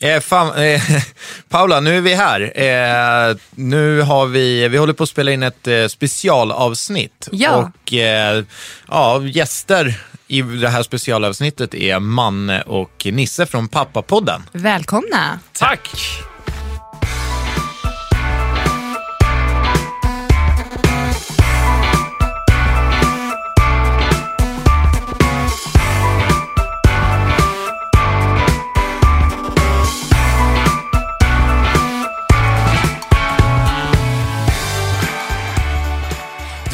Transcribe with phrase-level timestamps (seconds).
[0.00, 0.82] Eh, fan, eh,
[1.48, 2.40] Paula, nu är vi här.
[2.40, 7.28] Eh, nu har vi, vi håller på att spela in ett eh, specialavsnitt.
[7.32, 7.56] Ja.
[7.84, 8.44] Och eh,
[8.88, 14.42] ja, gäster i det här specialavsnittet är Manne och Nisse från Pappapodden.
[14.52, 15.40] Välkomna!
[15.52, 15.90] Tack!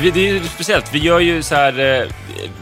[0.03, 0.95] Det, det är ju speciellt.
[0.95, 2.01] Vi gör ju så här...
[2.03, 2.09] eh,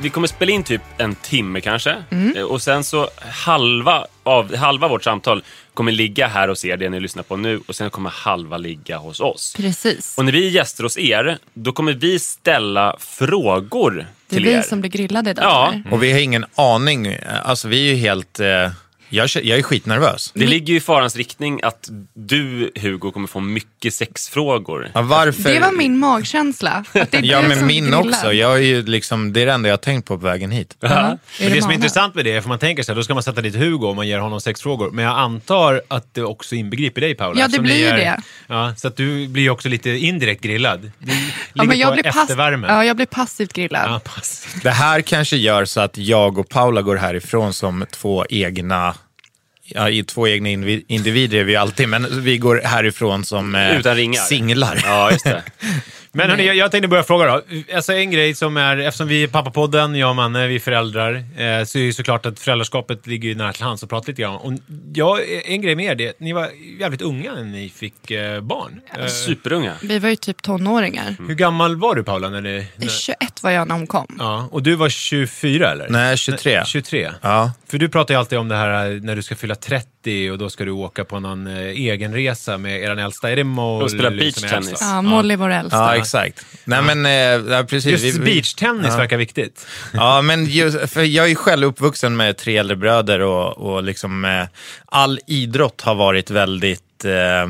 [0.01, 1.97] Vi kommer spela in typ en timme kanske.
[2.11, 2.37] Mm.
[2.37, 5.43] Eh, Och sen så halva av halva vårt samtal
[5.75, 7.61] kommer ligga här hos er, det ni lyssnar på nu.
[7.69, 9.55] Och sen kommer halva ligga hos oss.
[9.57, 10.15] Precis.
[10.19, 14.45] Och när vi är gäster hos er, då kommer vi ställa frågor Det är till
[14.45, 14.63] vi er.
[14.63, 15.45] som blir grillade idag.
[15.45, 15.73] Ja.
[15.73, 15.93] eller?
[15.95, 18.71] Och vi har ingen aning, alltså vi är ju helt, eh,
[19.11, 20.31] jag, jag är skitnervös.
[20.35, 24.91] Det ligger ju i farans riktning att du, Hugo, kommer få mycket sexfrågor.
[24.95, 25.53] Ja, varför?
[25.53, 26.85] Det var min magkänsla.
[26.93, 27.99] Att det är Ja, du men som min grillar.
[28.01, 28.33] också.
[28.33, 30.77] Jag är ju liksom, det är det enda jag har tänkt på på vägen hit.
[30.81, 31.19] Är Men
[31.53, 33.23] det, som är intressant med det är, för man tänker så här, då ska man
[33.23, 34.91] sätta dit Hugo om man ger honom sex frågor.
[34.91, 37.41] Men jag antar att det också inbegriper dig Paula.
[37.41, 38.21] Ja, det blir ju är- det.
[38.47, 40.81] Ja, så att du blir ju också lite indirekt grillad.
[40.99, 41.13] Du
[41.53, 42.71] Ja, men jag blir, eftervärmen.
[42.71, 43.83] ja, jag blir passivt grillad.
[43.91, 44.47] Ja, pass.
[44.63, 48.95] Det här kanske gör så att jag och Paula går härifrån som två egna
[49.75, 50.49] Ja, i två egna
[50.89, 54.21] individer är vi alltid, men vi går härifrån som eh, Utan ringar.
[54.23, 54.81] singlar.
[54.85, 55.43] Ja, just det.
[56.13, 57.43] Men hörni, jag, jag tänkte börja fråga då.
[57.75, 61.15] Alltså en grej som är, eftersom vi är pappapodden, jag och Manne, vi är föräldrar,
[61.15, 64.23] eh, så är det såklart att föräldraskapet ligger ju nära till hands att prata lite
[64.23, 64.37] grann.
[64.37, 64.53] Och
[64.95, 66.49] jag, en grej med er, det, ni var
[66.81, 68.81] jävligt unga när ni fick eh, barn.
[68.99, 69.75] Eh, Superunga.
[69.83, 71.17] Vi var ju typ tonåringar.
[71.29, 72.29] hur gammal var du Paula?
[72.29, 74.17] När ni, när, 21 var jag när hon kom.
[74.19, 75.89] ja, och du var 24 eller?
[75.89, 76.65] Nej, 23.
[76.67, 77.11] 23?
[77.23, 77.53] Ja.
[77.69, 80.39] För du pratar ju alltid om det här eh, när du ska fylla 30 och
[80.39, 83.31] då ska du åka på någon eh, egen resa med er äldsta.
[83.31, 83.85] Är det Molly?
[83.85, 84.69] Och spela som är beachtennis.
[84.69, 84.85] äldsta?
[84.85, 85.79] Ja, Molly var äldsta.
[85.79, 86.47] Ja, exakt.
[86.65, 88.03] Nej, men eh, precis.
[88.03, 88.97] Just beachtennis ja.
[88.97, 89.67] verkar viktigt.
[89.93, 94.25] Ja, men just, för jag är själv uppvuxen med tre äldre bröder och, och liksom,
[94.25, 94.47] eh,
[94.87, 97.05] all idrott har varit väldigt...
[97.05, 97.47] Eh,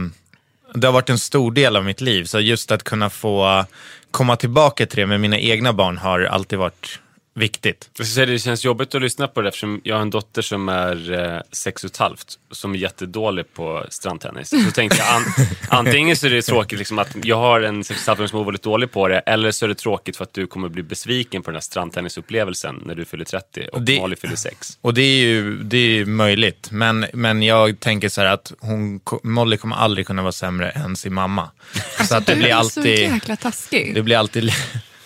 [0.75, 2.25] det har varit en stor del av mitt liv.
[2.25, 3.65] Så just att kunna få
[4.11, 6.99] komma tillbaka till det med mina egna barn har alltid varit
[7.41, 7.91] viktigt.
[7.99, 10.43] Jag ska säga, det känns jobbigt att lyssna på det eftersom jag har en dotter
[10.43, 14.49] som är eh, sex och ett halvt som är jättedålig på strandtennis.
[14.65, 15.23] Så tänkte jag, an,
[15.87, 18.41] antingen så är det tråkigt liksom att jag har en sex och ett halvt som
[18.41, 20.83] är väldigt dålig på det, eller så är det tråkigt för att du kommer bli
[20.83, 24.79] besviken på den här strandtennisupplevelsen när du fyller 30 och Det- Molly fyller 6.
[24.81, 26.69] Och det är ju det är ju möjligt.
[26.71, 30.97] Men, men jag tänker så här att hon, Molly kommer aldrig kunna vara sämre än
[30.97, 31.51] sin mamma.
[32.09, 32.99] Så att det Du blir är så alltid...
[32.99, 33.95] jäkla taskig.
[33.95, 34.53] Det blir alltid,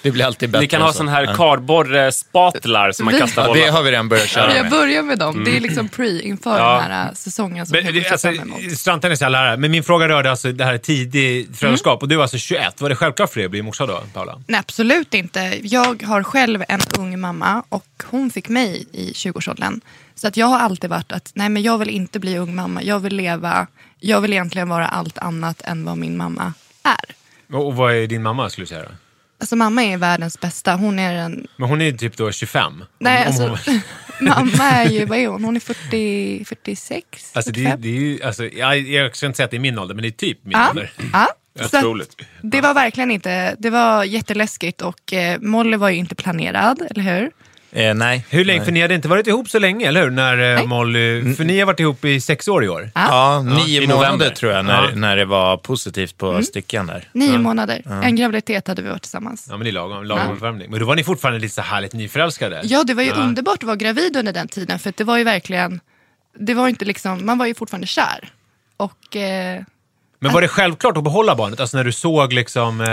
[0.05, 0.61] det blir alltid bättre.
[0.63, 0.97] Ni kan ha så.
[0.99, 3.65] sån här kardborrespatlar som man Vi- kastar Ja, bollar.
[3.65, 4.71] det har vi redan börjat köra Jag med.
[4.73, 5.45] börjar med dem.
[5.45, 6.73] Det är liksom pre inför Ja.
[6.73, 10.09] den här äh, säsongen som Men, jag ser alltså, strandtennis är här, men min fråga
[10.09, 12.81] rörde alltså det här tidig föräldraskap och du var alltså 21.
[12.81, 14.41] Var det självklart för dig att bli morsa då, Paula?
[14.47, 15.59] Nej, absolut inte.
[15.63, 19.81] Jag har själv en ung mamma och hon fick mig i 20-årsåldern.
[20.15, 22.83] Så att jag har alltid varit att nej, men jag vill inte bli ung mamma.
[22.83, 23.67] Jag vill leva,
[24.01, 26.53] jag vill egentligen vara allt annat än vad min mamma
[26.83, 27.15] är.
[27.57, 28.89] Och, och vad är din mamma skulle du säga då?
[29.39, 30.75] Alltså mamma är världens bästa.
[30.75, 31.47] Hon är en...
[31.57, 32.85] Men hon är typ då 25.
[32.99, 33.81] Nej, Om- om alltså, hon-
[34.21, 35.45] Mamma är ju, vad är hon?
[35.45, 37.33] Hon är 40, 46?
[37.35, 37.81] Alltså, det, 45.
[37.81, 40.03] det är ju, alltså, jag, jag ska inte säga att det är min ålder, men
[40.03, 40.71] det är typ min Ja.
[40.71, 40.93] ålder.
[41.13, 41.27] Ja.
[41.65, 42.17] Otroligt.
[42.43, 47.03] det var verkligen inte, det var jätteläskigt och eh, Molly var ju inte planerad, eller
[47.03, 47.31] hur?
[47.77, 48.27] Eh, nej.
[48.31, 48.59] Hur länge?
[48.59, 48.65] Nej.
[48.65, 50.11] För ni hade inte varit ihop så länge, eller hur?
[50.11, 52.91] När eh, Molly, för ni har varit ihop i sex år i år.
[52.95, 54.91] Ja, nio i månader tror jag, när, Ja.
[54.95, 56.43] när det var positivt på Mm.
[56.43, 57.09] stickan där.
[57.13, 57.83] Nio månader.
[58.03, 59.47] En graviditet hade vi varit tillsammans.
[59.51, 60.71] Ja, men det är lagom, lagom uppvärmning.
[60.71, 62.61] Men då var ni fortfarande lite så härligt nyförälskade.
[62.65, 65.25] Ja, det var ju underbart att vara gravid under den tiden för det var ju
[65.25, 65.81] verkligen,
[66.39, 68.29] det var inte liksom, man var ju fortfarande kär.
[68.77, 69.63] Och eh,
[70.25, 71.61] Men var det självklart att behålla barnet?
[71.61, 72.81] Alltså när du såg liksom...
[72.81, 72.87] Eh,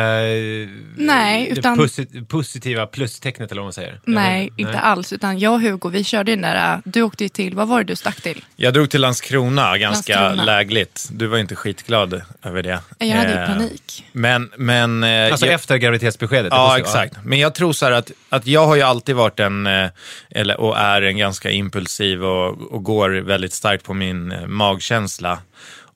[0.98, 4.00] Nej, det utan- posi- positiva plustecknet eller vad man säger?
[4.06, 5.14] nej, Eller- inte alls.
[5.14, 7.84] Utan jag och Hugo, vi körde den där, du åkte ju till, vad var det
[7.84, 8.46] du stack till?
[8.56, 10.44] Jag drog till Landskrona ganska Landskrona.
[10.46, 11.08] lägligt.
[11.12, 12.80] Du var inte skitglad över det.
[12.98, 14.06] Jag hade ju Eh, panik.
[14.12, 15.04] Men, men...
[15.04, 16.52] eh, Alltså jag- efter graviditetsbeskedet?
[16.52, 17.16] det Ja, exakt.
[17.24, 19.90] Men jag tror så här att, att jag har ju alltid varit en, eh,
[20.30, 25.40] eller, och är en ganska impulsiv och, och går väldigt starkt på min eh, magkänsla.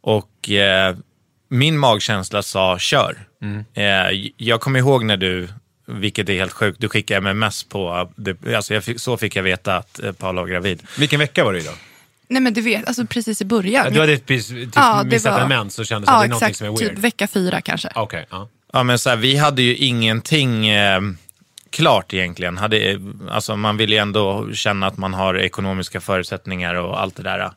[0.02, 0.96] Och eh,
[1.48, 3.18] min magkänsla sa kör.
[3.74, 3.84] Eh,
[4.38, 5.48] jag kommer ihåg när du,
[5.88, 9.44] vilket är helt sjukt, du skickade MMS på, det, alltså jag fick, så fick jag
[9.44, 10.84] veta att eh, Paula var gravid.
[11.00, 11.72] Vilken vecka var det då?
[12.28, 13.86] Nej men du vet, alltså precis i början.
[13.86, 16.26] Ja, du hade precis typ Ja, missat var- en mens och kände att ja, det
[16.26, 16.90] är någonting exakt, som är weird.
[16.96, 17.90] typ vecka fyra kanske.
[17.96, 18.50] Okej, ja.
[18.74, 21.02] Ja, men så här, vi hade ju ingenting eh,
[21.76, 22.58] klart egentligen.
[22.58, 22.98] Hade, eh,
[23.32, 27.52] alltså, man vill ju ändå känna att man har ekonomiska förutsättningar och allt det där.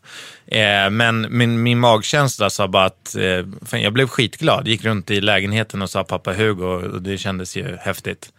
[0.51, 4.69] Eh, men min, min magkänsla sa bara att eh, fan, jag blev skitglad.
[4.69, 8.33] Gick runt i lägenheten och sa pappa Hugo och det kändes ju häftigt.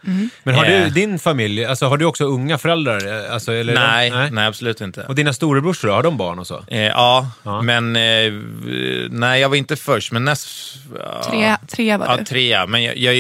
[0.44, 0.84] Men har Eh.
[0.84, 3.26] du din familj, alltså har du också unga föräldrar?
[3.26, 5.04] Eh, Alltså, eller Nej, nej, absolut inte.
[5.04, 6.64] Och dina storebrorsor har de barn och så?
[6.68, 7.62] Eh, ja, Ja.
[7.62, 8.34] men eh,
[9.10, 10.48] nej, jag var inte först, men näst...
[11.00, 11.24] ja.
[11.30, 12.24] Tre, tre var Ja, du.
[12.26, 12.66] trea.
[12.68, 13.14] Men jag, jag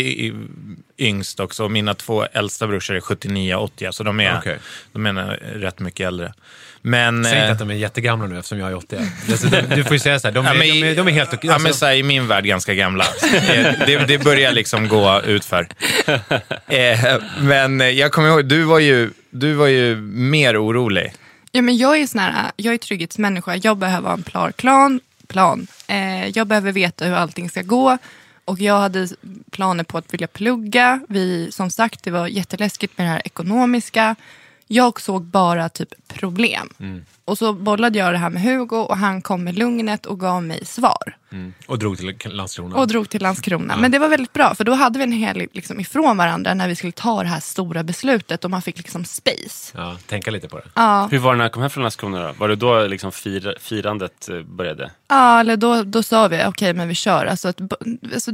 [1.02, 4.60] yngst också och mina två äldsta brorsor är 79 och 80, så de är, Okej.
[4.92, 5.14] de är
[5.56, 6.34] rätt mycket äldre.
[6.82, 7.24] Men...
[7.24, 8.98] Säg inte eh, att de är jättegamla nu eftersom jag är 80.
[9.30, 11.12] Alltså, du får ju säga så här, de är, ja, men de är, de är
[11.12, 11.50] helt okej.
[11.50, 13.06] Ja, men Alltså, så här, i min värld ganska gamla.
[13.86, 15.68] Det, det börjar liksom gå utför.
[16.68, 21.14] Eh, men eh, jag kommer ihåg, du var ju, du var ju mer orolig.
[21.52, 23.56] Ja, men jag är sån här, jag är trygghetsmänniska.
[23.56, 24.24] Jag behöver ha en
[24.54, 25.00] plan.
[25.28, 25.68] plan.
[25.88, 27.98] Eh, jag behöver veta hur allting ska gå.
[28.50, 29.08] Och jag hade
[29.52, 31.00] planer på att vilja plugga.
[31.10, 34.16] Vi, som sagt, det var jätteläskigt med det här ekonomiska.
[34.72, 36.70] Jag såg bara typ problem.
[37.26, 40.44] Och så bollade jag det här med Hugo och han kom med lugnet och gav
[40.44, 41.18] mig svar.
[41.68, 42.76] och drog till Landskrona.
[42.76, 43.78] Och drog till Landskrona.
[43.78, 46.68] Men det var väldigt bra för då hade vi en hel liksom, ifrån varandra när
[46.68, 49.78] vi skulle ta det här stora beslutet och man fick liksom space.
[49.78, 50.66] Ja, tänka lite på det.
[50.74, 52.34] Ja, Hur var det när jag kom hem från Landskrona då?
[52.34, 54.92] Var det då liksom fira, firandet eh, började?
[55.08, 57.26] Ja, eller då, då sa vi okej, men vi kör.
[57.26, 57.62] Alltså att,
[58.14, 58.32] alltså,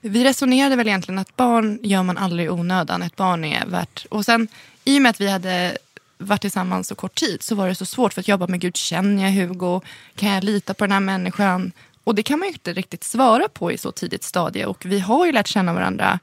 [0.00, 3.02] vi resonerade väl egentligen att barn gör man aldrig i onödan.
[3.02, 4.06] Ett barn är värt...
[4.10, 4.48] Och sen
[4.88, 5.78] i och med att vi hade
[6.18, 8.76] varit tillsammans så kort tid så var det så svårt för att jobba med Gud,
[8.76, 9.80] känner jag Hugo?
[10.14, 11.72] Kan jag lita på den här människan?
[12.04, 14.64] Och det kan man ju inte riktigt svara på i så tidigt stadie.
[14.64, 16.18] Och vi har ju lärt känna varandra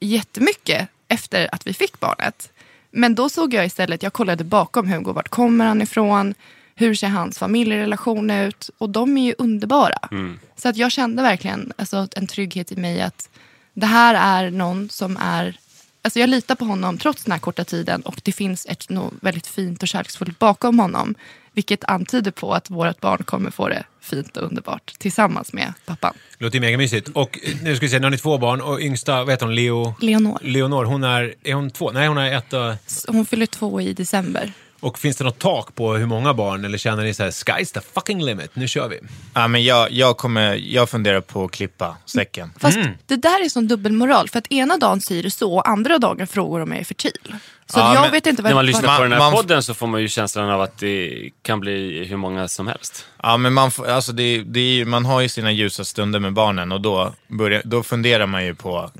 [0.00, 2.52] jättemycket efter att vi fick barnet.
[2.90, 6.34] Men då såg jag istället, jag kollade bakom Hugo, vart kommer han ifrån?
[6.74, 8.70] Hur ser hans familjerelation ut?
[8.78, 10.08] Och de är ju underbara.
[10.56, 13.28] Så att jag kände verkligen alltså, en trygghet i mig att
[13.74, 15.58] det här är någon som är...
[16.02, 19.14] Alltså jag litar på honom trots den här korta tiden och det finns ett något
[19.20, 21.14] väldigt fint och kärleksfullt bakom honom.
[21.52, 26.14] Vilket antyder på att vårt barn kommer få det fint och underbart tillsammans med pappan.
[26.38, 27.08] Låter ju megamysigt.
[27.08, 29.46] Och eh, nu ska vi se, nu har ni två barn och yngsta, vad heter
[29.46, 29.94] hon, Leo?
[30.00, 30.38] Leonor.
[30.42, 31.90] Leonor, hon är, är hon två?
[31.90, 32.74] Nej, hon är ett och...
[33.14, 34.52] Hon fyller två i december.
[34.80, 36.64] Och finns det något tak på hur många barn?
[36.64, 38.98] Eller känner ni så här, sky's the fucking limit, nu kör vi?
[39.34, 42.50] Ja, men jag, jag, kommer, jag funderar på att klippa säcken.
[42.58, 44.28] Fast det där är sån dubbelmoral.
[44.28, 47.18] För att ena dagen säger du så och andra dagen frågar om jag är fertil.
[47.66, 48.50] Så Ja, jag men vet inte vad...
[48.50, 50.78] När man lyssnar på den här man- podden så får man ju känslan av att
[50.78, 53.06] det kan bli hur många som helst.
[53.22, 56.18] Ja, men man, får- alltså det, det är, ju- man har ju sina ljusa stunder
[56.18, 58.90] med barnen och då, börjar, då funderar man ju på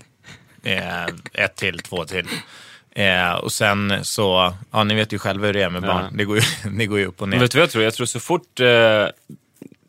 [0.63, 2.27] eh, ett till, två till.
[2.95, 5.87] Eh, och sen så, ja ni vet ju själva hur det är med Ja.
[5.87, 6.17] barn.
[6.17, 6.43] Det går, ju,
[6.79, 7.37] det går ju upp och ner.
[7.37, 7.85] Men vet du vad jag tror?
[7.85, 8.67] Jag tror så fort eh,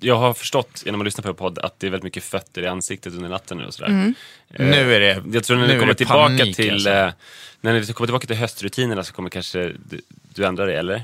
[0.03, 2.61] jag har förstått genom att lyssna på er podd att det är väldigt mycket fötter
[2.61, 3.89] i ansiktet under natten nu och sådär.
[3.89, 4.15] Mm.
[4.53, 6.89] Eh, Nu är det- Jag tror när ni kommer det tillbaka panik, till alltså.
[6.89, 7.11] eh,
[7.61, 10.01] när ni kommer tillbaka till höstrutinerna så kommer kanske du,
[10.33, 11.03] du ändra dig, eller?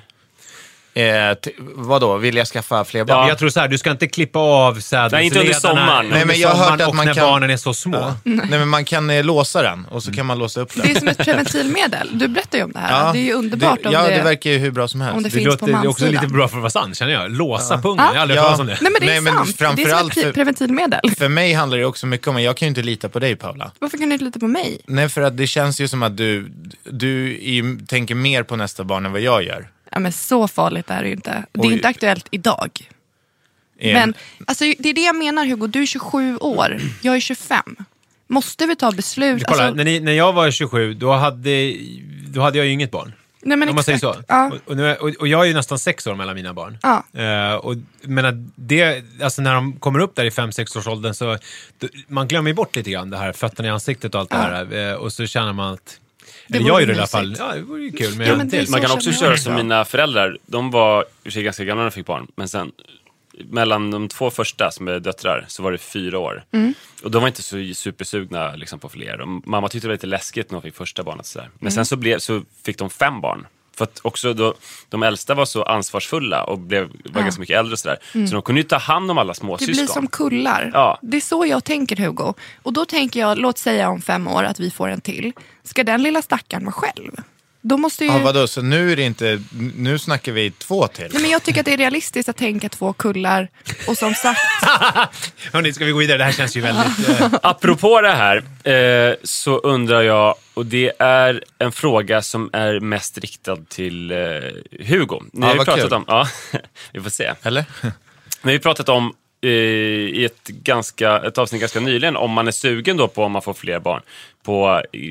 [0.97, 3.17] Eh, t- vadå, vill jag skaffa fler barn?
[3.17, 3.27] Ja.
[3.29, 6.09] Jag tror så här, du ska inte klippa av sädesledarna Nej, inte under sommaren.
[6.09, 7.97] Nej, men jag har hört att man när kan- barnen är så små.
[7.97, 8.15] Ja.
[8.23, 10.85] Nej, men man kan eh, låsa den och så kan man låsa upp den.
[10.85, 12.09] Det är som ett preventivmedel.
[12.13, 13.13] Du berättar ju om det här.
[13.13, 15.17] det är ju underbart det, om, Ja, det, det verkar ju hur bra som helst.
[15.17, 16.23] om det, Det, finns låter, på det är också manssidan.
[16.23, 17.31] lite bra för att vara sant, känner jag.
[17.31, 18.03] Låsa pungen, Ja.
[18.07, 18.41] jag har aldrig Ja.
[18.41, 18.77] hört talas om det.
[18.81, 19.57] Nej men det är Nej, men sant.
[19.77, 20.99] Det är som ett för- preventivmedel.
[21.17, 23.71] För mig handlar det också mycket om, jag kan ju inte lita på dig Paula.
[23.79, 24.81] Varför kan du inte lita på mig?
[24.87, 26.51] Nej, för att det känns ju som att du,
[26.83, 29.67] du är, ju- tänker mer på nästa barn än vad jag gör.
[29.91, 31.43] Ja, men så farligt är det ju inte.
[31.51, 31.73] Det är Oj.
[31.73, 32.69] inte aktuellt idag.
[33.79, 34.13] Eh, Men
[34.47, 37.75] alltså, det är det jag menar Hugo, du är 27 år, jag är 25.
[38.27, 39.43] Måste vi ta beslut?
[39.47, 41.73] Kolla, Alltså, när, ni, när jag var 27, då hade,
[42.27, 43.13] då hade jag ju inget barn.
[43.41, 44.17] nej, men Om man säger exakt.
[44.17, 44.23] så.
[44.27, 44.47] Ja.
[44.65, 46.77] Och, och, nu och, och jag är ju nästan sex år mellan mina barn.
[46.81, 47.03] Ja.
[47.21, 51.37] Eh, och, men det, alltså när de kommer upp där i 5-6 års åldern så
[51.79, 54.89] då, man glömmer bort lite grann det här fötterna i ansiktet och allt det här.
[54.91, 55.99] Eh, och så känner man att,
[56.47, 58.49] Det jag gjorde det i alla fall, ja det vore ju kul med Ja, en
[58.49, 58.69] till.
[58.69, 60.37] Man kan också köra som mina föräldrar.
[60.45, 62.71] De var i sig ganska gamla när de fick barn, men sen
[63.49, 66.43] mellan de två första som är döttrar så var det fyra år.
[66.51, 66.73] Mm.
[67.03, 69.21] Och de var inte så supersugna liksom, på fler.
[69.21, 71.25] Och mamma tyckte det var lite läskigt när hon fick första barnet.
[71.25, 71.49] Sådär.
[71.53, 71.71] Men Mm.
[71.71, 73.47] sen så, blev, så fick de fem barn.
[73.77, 74.53] För att också då,
[74.89, 77.97] de äldsta var så ansvarsfulla och blev, var ganska mycket äldre och sådär.
[78.27, 79.33] Så de kunde ju ta hand om alla Mm.
[79.33, 79.73] Det småsyskon.
[79.85, 80.71] blir som kullar.
[80.73, 80.99] Ja.
[81.01, 82.33] Det är så jag tänker Hugo.
[82.63, 85.33] Och då tänker jag, låt säga om fem år att vi får en till.
[85.63, 87.11] Ska den lilla stackaren vara själv?
[87.61, 88.11] Då måste ju...
[88.11, 89.41] Ja, vadå, så nu är det inte,
[89.75, 91.07] nu snackar vi två till?
[91.13, 93.49] Nej, men jag tycker att det är realistiskt att tänka två kullar.
[93.87, 94.39] Och som sagt,
[95.53, 96.17] Hörni, ska vi gå vidare?
[96.17, 97.09] Det här känns ju väldigt...
[97.21, 98.37] Eh, Apropå det här
[99.09, 104.17] eh, så undrar jag, och det är en fråga som är mest riktad till eh,
[104.87, 105.21] Hugo.
[105.33, 105.93] Ni Ja, har ju pratat kul.
[105.93, 106.27] om, ja,
[106.93, 107.33] vi får se.
[107.41, 107.65] Eller?
[107.81, 107.89] Vi
[108.43, 109.13] har ju pratat om
[109.49, 113.41] i ett, ganska, ett avsnitt ganska nyligen om man är sugen då på om man
[113.41, 114.01] får fler barn
[114.43, 115.01] på eh,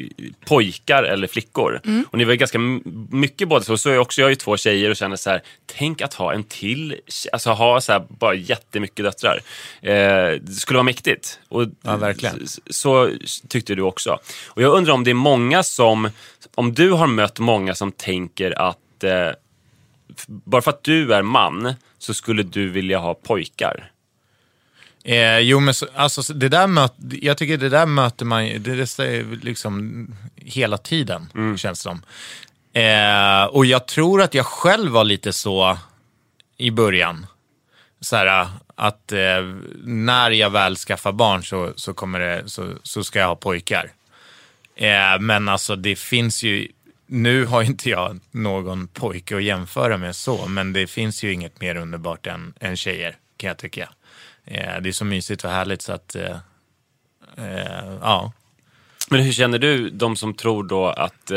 [0.46, 1.80] pojkar eller flickor.
[2.10, 2.58] Och ni var ju ganska
[3.10, 3.78] mycket båda så.
[3.78, 6.14] Så är jag också, jag har ju två tjejer och känner så här, tänk att
[6.14, 7.00] ha en till,
[7.32, 9.40] alltså ha så här bara jättemycket döttrar.
[9.82, 9.92] Eh,
[10.40, 11.40] det skulle vara mäktigt.
[11.48, 12.34] Och Ja, verkligen.
[12.44, 13.10] s- Så
[13.48, 14.18] tyckte du också.
[14.46, 16.10] Och jag undrar om det är många som,
[16.54, 19.30] om du har mött många som tänker att eh,
[20.26, 23.90] bara för att du är man så skulle du vilja ha pojkar.
[25.08, 28.44] Eh, jo, men så, alltså, så det där möt, jag tycker det där möter man
[28.44, 32.02] det, det är liksom hela tiden, känns det som.
[32.72, 35.78] Eh, och jag tror att jag själv var lite så
[36.56, 37.26] i början.
[38.00, 43.04] Så här, att eh, när jag väl skaffar barn så, så, kommer det, så, så
[43.04, 43.90] ska jag ha pojkar.
[44.76, 46.68] Eh, men alltså det finns ju,
[47.06, 51.60] nu har inte jag någon pojke att jämföra med så, men det finns ju inget
[51.60, 53.88] mer underbart än, än tjejer, kan jag tycka.
[54.46, 56.36] Eh, det är så mysigt och härligt så att, eh,
[57.36, 58.32] eh, ja.
[59.10, 61.30] Men hur känner du, de som tror då att,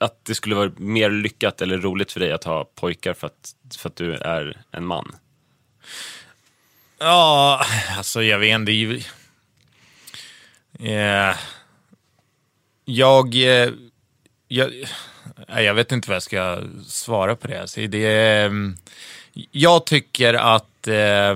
[0.00, 3.54] att det skulle vara mer lyckat eller roligt för dig att ha pojkar för att,
[3.78, 5.16] för att du är en man?
[6.98, 7.64] Ja,
[7.96, 8.72] alltså jag vet inte.
[8.72, 9.02] ju-
[10.80, 11.36] Eh,
[12.84, 13.70] jag, eh,
[14.48, 14.72] jag,
[15.48, 17.60] jag vet inte vad jag ska svara på det.
[17.60, 18.50] Alltså, det
[19.50, 21.34] jag tycker att eh,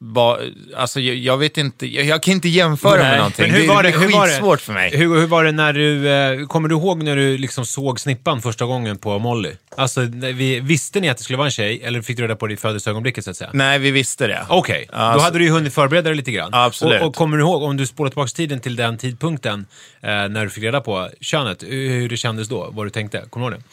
[0.00, 0.38] ba,
[0.76, 3.52] alltså, jag, jag vet inte, jag, jag kan inte jämföra med någonting.
[3.52, 4.96] Men hur var det, det är hur var det, skitsvårt för mig.
[4.96, 8.42] Hugo, hur var det när du, eh, kommer du ihåg när du liksom såg snippan
[8.42, 9.52] första gången på Molly?
[9.76, 12.46] Alltså, vi, visste ni att det skulle vara en tjej eller fick du reda på
[12.46, 13.50] det i födelseögonblicket så att säga?
[13.52, 14.46] Nej, vi visste det.
[14.48, 16.54] Okej, då alltså- hade du ju hunnit förbereda dig lite grann.
[16.54, 17.00] Absolut.
[17.00, 19.66] Och, och kommer du ihåg, om du spolar tillbaka tiden till den tidpunkten
[20.00, 22.70] eh, när du fick reda på könet, hur, hur det kändes då?
[22.72, 23.24] Vad du tänkte?
[23.30, 23.68] Kommer du ihåg det?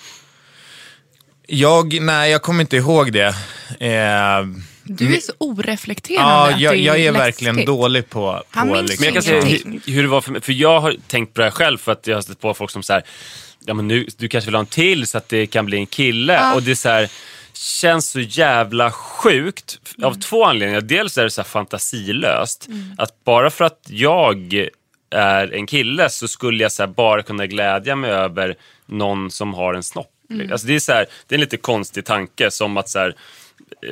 [1.48, 3.36] Jag, nej, jag kommer inte ihåg det.
[3.80, 4.46] Eh,
[4.86, 7.48] du är så oreflekterande ja, jag, är jag är läskigt.
[7.48, 8.44] verkligen dålig på...
[8.50, 10.54] Han på minns liksom, Men jag kan säga hur, hur det var för mig, för
[10.54, 12.84] jag har tänkt på det här själv för att jag har stött på folk som
[12.84, 13.04] så här,
[13.66, 15.86] ja men nu, du kanske vill ha en till så att det kan bli en
[15.86, 16.54] kille.
[16.54, 17.10] Och det är så här,
[17.54, 20.82] känns så jävla sjukt av två anledningar.
[20.82, 24.68] Dels är det så här fantasilöst, att bara för att jag
[25.10, 29.54] är en kille så skulle jag så här bara kunna glädja mig över någon som
[29.54, 30.12] har en snopp.
[30.52, 33.16] Alltså det, är så här, det är en lite konstig tanke som att så här,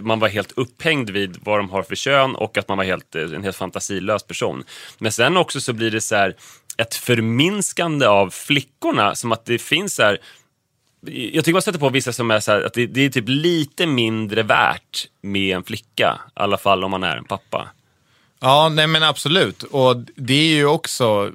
[0.02, 3.16] man var helt upphängd vid vad de har för kön och att man var helt,
[3.16, 4.64] eh, en helt fantasilös person.
[4.98, 6.36] Men sen också så blir det så här
[6.78, 10.18] ett förminskande av flickorna som att det finns så här
[11.06, 13.28] jag tycker man sätter på vissa som är så här, att det, det är typ
[13.28, 16.22] lite mindre värt med en flicka.
[16.26, 17.70] I alla fall om man är en pappa.
[18.40, 19.64] Ja, nej men absolut.
[19.64, 21.32] Och det är ju också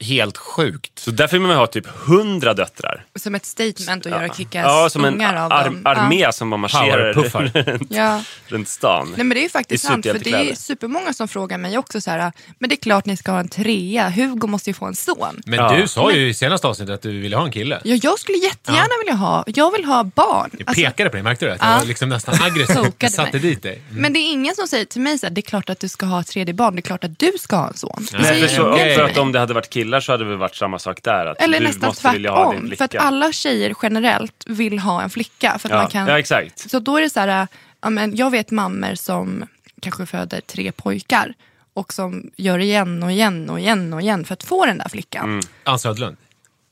[0.00, 0.93] helt sjukt.
[1.04, 3.04] Så därför vill man ha typ hundra döttrar.
[3.16, 5.82] Som ett statement att göra kickass Ja, som en ar- dem.
[5.84, 7.12] armé som man marscherar
[7.72, 8.22] runt, Ja.
[8.48, 9.06] runt stan.
[9.16, 12.00] Nej men det är ju faktiskt sant, för det är supermånga som frågar mig också
[12.00, 14.84] så här, men det är klart ni ska ha en trea, Hugo måste ju få
[14.86, 15.42] en son.
[15.46, 15.76] Men Ja.
[15.76, 17.80] du sa ju i senaste avsnittet att du ville ha en kille.
[17.84, 20.50] Ja, jag skulle jättegärna vilja ha, jag vill ha barn.
[20.52, 21.58] Jag Alltså, pekade på dig, märkte du det?
[21.60, 21.70] Ja.
[21.72, 22.92] jag var liksom nästan aggressiv.
[22.98, 23.40] Jag satte mig.
[23.40, 23.82] dit dig.
[23.90, 25.88] Men det är ingen som säger till mig så här, det är klart att du
[25.88, 28.06] ska ha ett tredje barn, det är klart att du ska ha en son.
[28.12, 30.78] Nej, för, så, för att om det hade varit killar så hade det varit samma
[30.78, 31.26] sak där.
[31.26, 32.88] Att Eller du nästan måste vilja ha din tvärtom, flicka.
[32.88, 35.58] för att alla tjejer generellt vill ha en flicka.
[35.58, 35.78] För att ja.
[35.78, 36.06] man kan...
[36.08, 36.70] ja, exakt.
[36.70, 37.48] Så då är det så här,
[37.80, 39.46] ja, men jag vet mammor som
[39.80, 41.34] kanske föder tre pojkar
[41.74, 44.88] och som gör igen och igen och igen och igen för att få den där
[44.88, 45.24] flickan.
[45.24, 45.40] Mm.
[45.64, 46.16] Ann Södlund.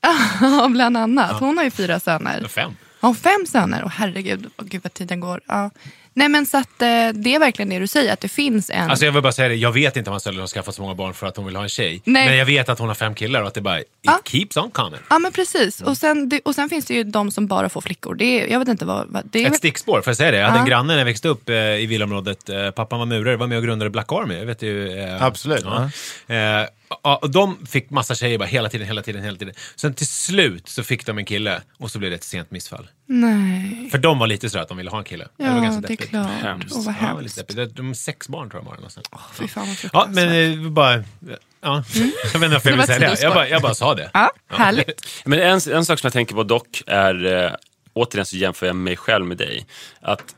[0.01, 1.39] Ja, bland annat.
[1.39, 2.47] Hon har ju fyra söner.
[2.47, 2.75] Fem.
[3.01, 3.83] Ja, fem söner.
[3.83, 5.41] Och herregud, oh, gud vad tiden går.
[5.45, 5.69] Ja.
[6.13, 8.89] Nej men så att eh, det är verkligen det du säger, att det finns en...
[8.89, 10.95] Alltså jag vill bara säga det, jag vet inte om Ann har skaffat så många
[10.95, 12.01] barn för att hon vill ha en tjej.
[12.05, 12.25] Nej.
[12.27, 14.19] Men jag vet att hon har fem killar och att det bara, it Ja.
[14.25, 14.99] keeps on coming.
[15.09, 15.81] Ja men precis.
[15.81, 18.15] Och sen, det, och sen finns det ju de som bara får flickor.
[18.15, 19.07] Det är, jag vet inte vad...
[19.09, 20.37] vad det är, Ett stickspår, får jag säga det?
[20.37, 20.63] Jag hade Ja.
[20.63, 22.49] en granne när jag växte upp eh, i villaområdet.
[22.49, 24.35] Eh, pappan var murare, var med och grundade Black Army.
[24.37, 25.89] Jag vet ju, eh, Absolut, Ja.
[26.35, 26.67] Eh,
[27.03, 29.53] ja, och de fick massa tjejer bara hela tiden, hela tiden, hela tiden.
[29.75, 32.87] Sen till slut så fick de en kille och så blev det ett sent missfall.
[33.05, 33.87] Nej.
[33.91, 35.27] För de var lite sådär att de ville ha en kille.
[35.37, 36.09] Ja, det var ganska det är deppigt.
[36.09, 36.27] klart.
[36.41, 36.75] Hemskt.
[36.75, 37.35] Åh vad Ja, det var hemskt.
[37.47, 37.75] deppigt.
[37.75, 38.75] De är sex barn tror jag var.
[38.75, 39.07] Någonstans.
[39.33, 41.03] Fy fan vad Ja, men eh, bara...
[41.61, 41.83] Ja.
[42.33, 43.21] Jag vet inte varför jag vill säga det.
[43.21, 44.09] Jag bara, jag bara sa det.
[44.13, 45.21] Ja, härligt.
[45.25, 47.51] Men en, en sak som jag tänker på dock är, eh,
[47.93, 49.65] återigen så jämför jag mig själv med dig.
[50.01, 50.35] Att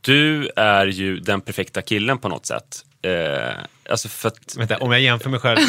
[0.00, 2.84] du är ju den perfekta killen på något sätt.
[3.02, 3.54] Eh,
[3.90, 4.56] alltså för att...
[4.56, 5.58] Vänta, om jag jämför mig själv.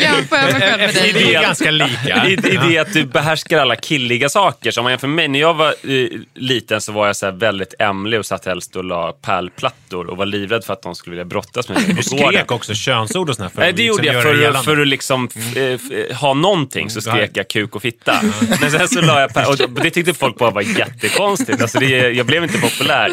[0.00, 1.34] Jämför jag mig själv med Vi dig.
[1.34, 2.26] är ganska lika.
[2.26, 2.36] I, I
[2.68, 4.70] det att du behärskar alla killiga saker.
[4.70, 7.26] Så om man jämför med mig, när jag var eh, liten så var jag så
[7.26, 10.94] här väldigt ämlig och satt helst och la pärlplattor och var livrädd för att de
[10.94, 13.82] skulle vilja brottas med mig Du skrek också könsord och sådär för Nej, att det
[13.82, 17.00] liksom gjorde jag göra för, det att- för att liksom eh, f- ha någonting, så
[17.00, 18.20] skrek jag kuk och fitta.
[18.60, 21.62] Men sen så la jag pär, och det tyckte folk bara var jättekonstigt.
[21.62, 23.10] Alltså det, jag blev inte populär.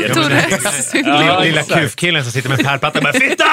[0.93, 3.45] Jag, Lilla kufkillen som sitter med pärlplatta “Fitta!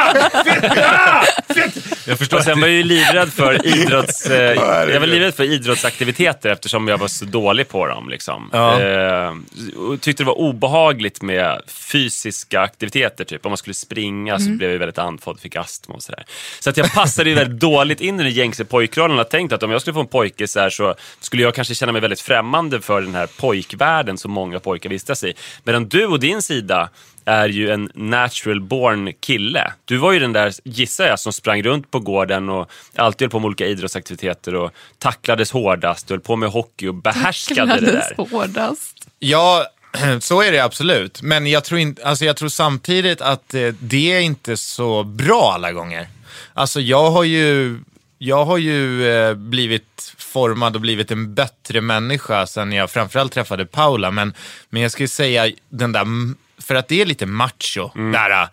[0.45, 1.23] Fitta!
[1.55, 4.27] Fitta!” Jag förstår Och sen var jag ju livrädd för idrotts...
[4.27, 4.53] Eh,
[4.93, 8.09] jag var livrädd för idrottsaktiviteter eftersom jag var så dålig på dem.
[8.09, 8.51] Liksom.
[8.53, 8.81] Ja.
[8.81, 9.33] Eh,
[9.77, 13.25] och tyckte det var obehagligt med fysiska aktiviteter.
[13.25, 13.47] Typ.
[13.47, 16.25] Om man skulle springa så blev jag väldigt andfådd, fick astma och sådär.
[16.61, 19.17] Så att jag passade ju väldigt dåligt in i den gängse pojkrollen.
[19.17, 21.75] Jag tänkte att om jag skulle få en pojke så, här, så skulle jag kanske
[21.75, 25.35] känna mig väldigt främmande för den här pojkvärlden som många pojkar vistas i.
[25.65, 26.89] Medan du och din sida
[27.25, 29.73] är ju en natural born kille.
[29.85, 33.31] Du var ju den där, gissar jag, som sprang runt på gården och alltid höll
[33.31, 38.09] på med olika idrottsaktiviteter och tacklades hårdast höll på med hockey och behärskade det Kläddes
[38.09, 38.27] där.
[38.31, 39.07] hårdast.
[39.19, 39.67] Ja,
[40.21, 41.23] så är det absolut.
[41.23, 45.53] Men jag tror, inte, alltså jag tror samtidigt att eh, det är inte så bra
[45.55, 46.09] alla gånger.
[46.55, 47.79] Alltså jag har ju,
[48.19, 53.67] jag har ju eh, blivit formad och blivit en bättre människa sen jag framförallt träffade
[53.67, 54.11] Paula.
[54.11, 54.35] Men,
[54.71, 56.05] men jag skulle säga den där,
[56.73, 58.49] för att det är lite macho, där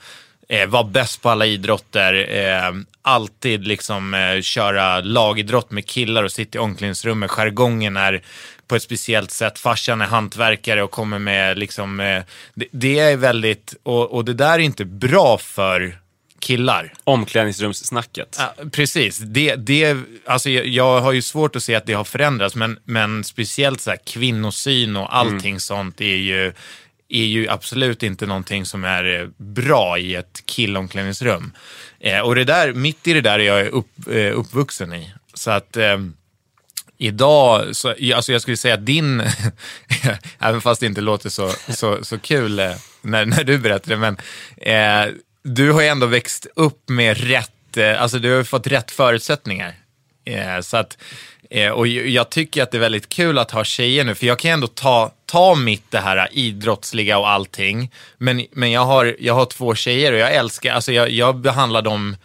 [0.49, 6.31] eh, vara bäst på alla idrotter, eh, alltid liksom eh, köra lagidrott med killar och
[6.31, 7.31] sitta i omklädningsrummet.
[7.31, 8.21] Jargongen är
[8.67, 9.59] på ett speciellt sätt.
[9.59, 14.33] Farsan är hantverkare och kommer med liksom, eh, det, det är väldigt, och, och det
[14.33, 15.97] där är inte bra för
[16.39, 16.93] killar.
[17.03, 18.35] Omklädningsrumssnacket.
[18.39, 19.17] Ja, precis.
[19.17, 22.79] Det, det, alltså jag, jag har ju svårt att se att det har förändrats, men,
[22.83, 26.53] men speciellt så här kvinnosyn och allting sånt är ju,
[27.09, 31.51] är ju absolut inte någonting som är eh, bra i ett killomklädningsrum.
[31.99, 35.13] Eh, och det där, mitt i det där är jag upp, eh, uppvuxen i.
[35.33, 35.97] Så att eh,
[36.97, 39.23] idag, så, alltså jag skulle säga att din,
[40.39, 43.97] även fast det inte låter så, så, så kul eh, när, när du berättar det,
[43.97, 44.17] men
[44.57, 48.67] eh, du har ju ändå växt upp med rätt, eh, alltså du har ju fått
[48.67, 49.75] rätt förutsättningar.
[50.25, 50.97] Eh, så att,
[51.49, 54.39] eh, och jag tycker att det är väldigt kul att ha tjejer nu, för jag
[54.39, 59.33] kan ändå ta, ta mitt det här idrottsliga och allting, men, men jag, har, jag
[59.33, 62.15] har två tjejer och jag älskar, alltså jag, jag behandlar dem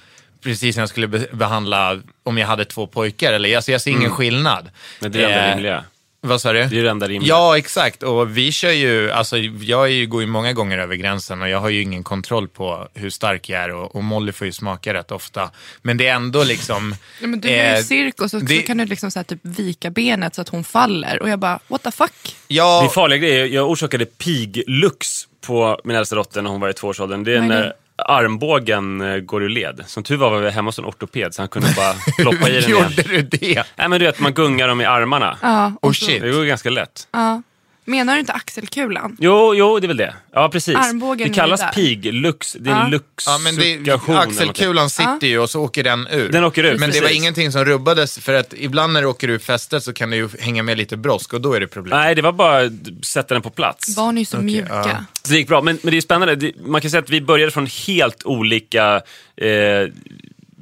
[0.43, 3.33] precis som jag skulle be- behandla om jag hade två pojkar.
[3.33, 4.71] Eller, alltså jag ser ingen skillnad.
[5.01, 5.85] Men det är det Eh, rimliga.
[6.27, 6.65] Vad sa du?
[6.67, 7.29] Det är det enda rimliga.
[7.35, 8.03] Ja, exakt.
[8.03, 11.49] Och vi kör ju, alltså jag är ju, går ju många gånger över gränsen och
[11.49, 14.53] jag har ju ingen kontroll på hur stark jag är och, och Molly får ju
[14.53, 15.51] smaka rätt ofta.
[15.83, 16.95] Men det är ändå liksom...
[17.21, 19.25] Ja, men du är eh, ju cirkus och så det- kan du liksom så här,
[19.25, 21.23] typ vika benet så att hon faller.
[21.23, 22.37] Och jag bara, what the fuck?
[22.49, 23.47] Ja, Det är farliga grejer.
[23.47, 27.25] Jag orsakade piglux på min äldsta dotter när hon var i tvåårsåldern.
[27.25, 27.73] Det är?
[28.05, 29.81] Armbågen eh, går ur led.
[29.87, 32.53] Som tur var var vi hemma hos en ortoped så han kunde bara ploppa i
[32.53, 32.71] den igen.
[32.71, 33.64] gjorde du det?
[33.77, 35.38] Nej men du vet, man gungar dem i armarna.
[35.43, 36.23] Ja, och Oh shit.
[36.23, 37.09] Det går ganska lätt.
[37.12, 37.43] ja.
[37.85, 39.16] Menar du inte axelkulan?
[39.20, 40.14] Jo, jo, det är väl det.
[40.33, 40.77] Ja, precis.
[40.77, 41.73] Armbågen det kallas är där.
[41.73, 42.57] piglux.
[42.61, 42.87] Det är Ja.
[42.87, 46.29] en Ja, men det, axelkulan sitter ju och så åker den ur.
[46.33, 47.16] Den åker ut, Men det var precis.
[47.16, 50.29] ingenting som rubbades, för att ibland när du åker ur fästet så kan det ju
[50.40, 51.99] hänga med lite brosk och då är det problem.
[51.99, 53.97] Nej, det var bara att sätta den på plats.
[53.97, 54.68] Barn är ju så Okej, mjuka.
[54.73, 55.05] ja.
[55.23, 56.35] Så det gick bra, men, men det är spännande.
[56.37, 58.94] Det, man kan säga att vi började från helt olika...
[59.37, 59.49] Eh,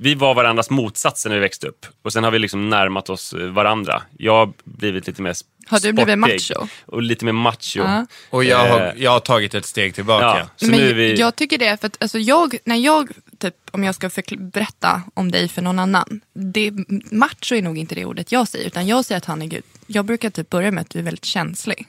[0.04, 1.87] vi var varandras motsatser när vi växte upp.
[2.02, 4.02] Och sen har vi liksom närmat oss eh, varandra.
[4.18, 5.32] Jag har blivit lite mer
[5.72, 6.68] Har du blivit macho?
[6.87, 7.78] Och lite mer macho.
[7.78, 8.06] Ja.
[8.30, 10.24] Och jag har, Eh, jag har tagit ett steg tillbaka.
[10.24, 11.14] Ja, så Men nu är vi...
[11.14, 13.08] Jag tycker det, för att alltså jag, när jag,
[13.38, 16.20] typ, om jag ska berätta om dig för någon annan.
[16.35, 16.72] Det,
[17.11, 19.64] macho är nog inte det ordet jag säger, utan jag säger att han är gud.
[19.87, 21.87] Jag brukar typ börja med att du är väldigt känslig.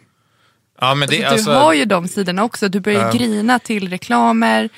[0.79, 2.69] Ja, men det, Så alltså, du har ju de sidorna också.
[2.69, 3.11] Du börjar Ja.
[3.11, 4.69] grina till reklamer.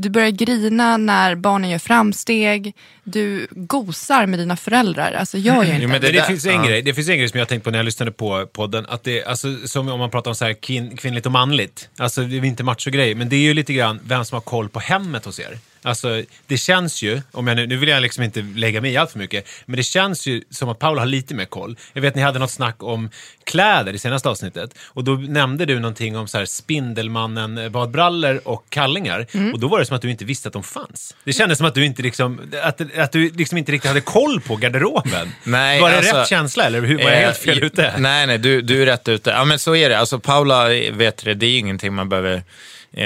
[0.00, 2.74] Du börjar grina när barnen gör framsteg.
[3.04, 5.12] Du gosar med dina föräldrar.
[5.12, 6.64] Alltså jag gör inte Jo, men det, det det, finns en ja.
[6.64, 8.86] grej, det finns en grej som jag tänkte på när jag lyssnade på podden.
[8.88, 11.88] Att det, alltså, som om man pratar om så här kvin, kvinnligt och manligt.
[11.98, 14.68] Alltså det är inte macho-grej, men det är ju lite grann vem som har koll
[14.68, 15.58] på hemmet hos er.
[15.82, 18.96] Alltså, det känns ju, om jag nu, nu vill jag liksom inte lägga mig i
[18.96, 21.76] allt för mycket, men det känns ju som att Paula har lite mer koll.
[21.92, 23.10] Jag vet ni hade något snack om
[23.44, 28.40] kläder i senaste avsnittet och då nämnde du någonting om så här Spindelmannen eh, badbrallor
[28.44, 29.52] och kallingar Mm.
[29.54, 31.14] och då var det som att du inte visste att de fanns.
[31.24, 34.40] Det kändes som att du inte, liksom, att, att du liksom inte riktigt hade koll
[34.40, 35.28] på garderoben.
[35.44, 36.98] Nej, var det alltså- rätt känsla eller hur?
[37.02, 37.94] var jag helt fel Eh, ute?
[37.98, 39.30] Nej, nej, du, du är rätt ute.
[39.30, 39.98] Ja, men så är det.
[39.98, 42.40] Alltså, Paula vet det, det är ingenting man behöver eh,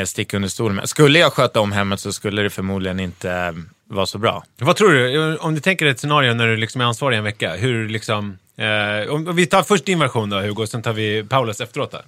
[0.04, 0.88] sticka under stolen med.
[0.88, 3.52] Skulle jag sköta om hemmet så skulle det förmodligen inte eh,
[3.88, 4.44] vara så bra.
[4.58, 5.36] Vad tror du?
[5.36, 8.38] Om du tänker ett scenario när du liksom är ansvarig en vecka, hur liksom...
[8.56, 12.04] Eh, om, vi tar först din version då Hugo, sen tar vi Paulas efteråt där.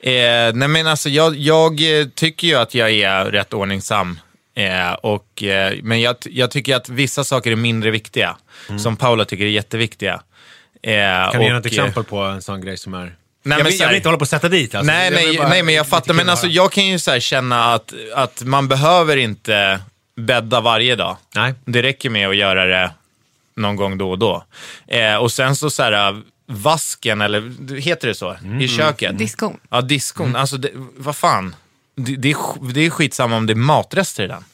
[0.00, 4.20] Eh, nej men alltså jag, jag eh, tycker ju att jag är rätt ordningsam.
[4.54, 8.36] Eh, och, eh, men jag, jag tycker att vissa saker är mindre viktiga.
[8.78, 10.22] Som Paula tycker är jätteviktiga.
[10.82, 11.32] Eh, Mm.
[11.32, 13.16] Kan du ge något eh, exempel på en sån grej som är...
[13.46, 14.92] Nej, jag, vill, jag vill inte hålla på att sätta dit alltså.
[14.92, 16.14] Nej, nej, bara- nej, men jag fattar.
[16.14, 19.80] Men alltså, jag kan ju så här känna att, att man behöver inte
[20.16, 21.16] bädda varje dag.
[21.34, 21.54] Nej.
[21.64, 22.90] Det räcker med att göra det
[23.56, 24.44] någon gång då och då.
[24.86, 28.60] Eh, och sen så, så här, vasken, eller heter det så, Mm.
[28.60, 29.18] i köket?
[29.18, 29.60] Diskon.
[29.70, 30.36] Ja, diskon.
[30.36, 31.54] Alltså, det, vad fan.
[32.00, 34.44] Det, det, är, det är skitsamma om det är matrester i den.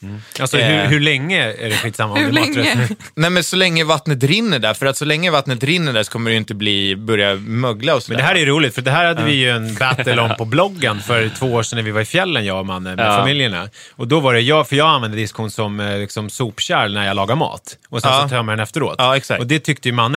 [0.41, 0.67] Alltså Eh.
[0.67, 2.75] hur, hur länge är det skitsamma om Hur det är länge?
[2.77, 2.99] maträtt?
[3.15, 4.75] Nej, men så länge vattnet rinner där.
[4.75, 7.97] För att så länge vattnet rinner där så kommer det inte bli, börja mögla och
[7.97, 8.17] Men sådär.
[8.17, 11.01] det här är roligt, för det här hade vi ju en battle om på bloggen
[11.01, 13.17] för två år sedan när vi var i fjällen, jag och mannen, med Ja.
[13.17, 13.69] familjerna.
[13.97, 17.17] Och då var det jag, för jag använde diskon som eh, liksom, sopkärl när jag
[17.17, 17.77] lagar mat.
[17.89, 18.23] Och sen Ja.
[18.23, 18.95] så tömmer jag den efteråt.
[18.99, 19.41] Ja, exakt.
[19.41, 20.17] Och det tyckte ju mannen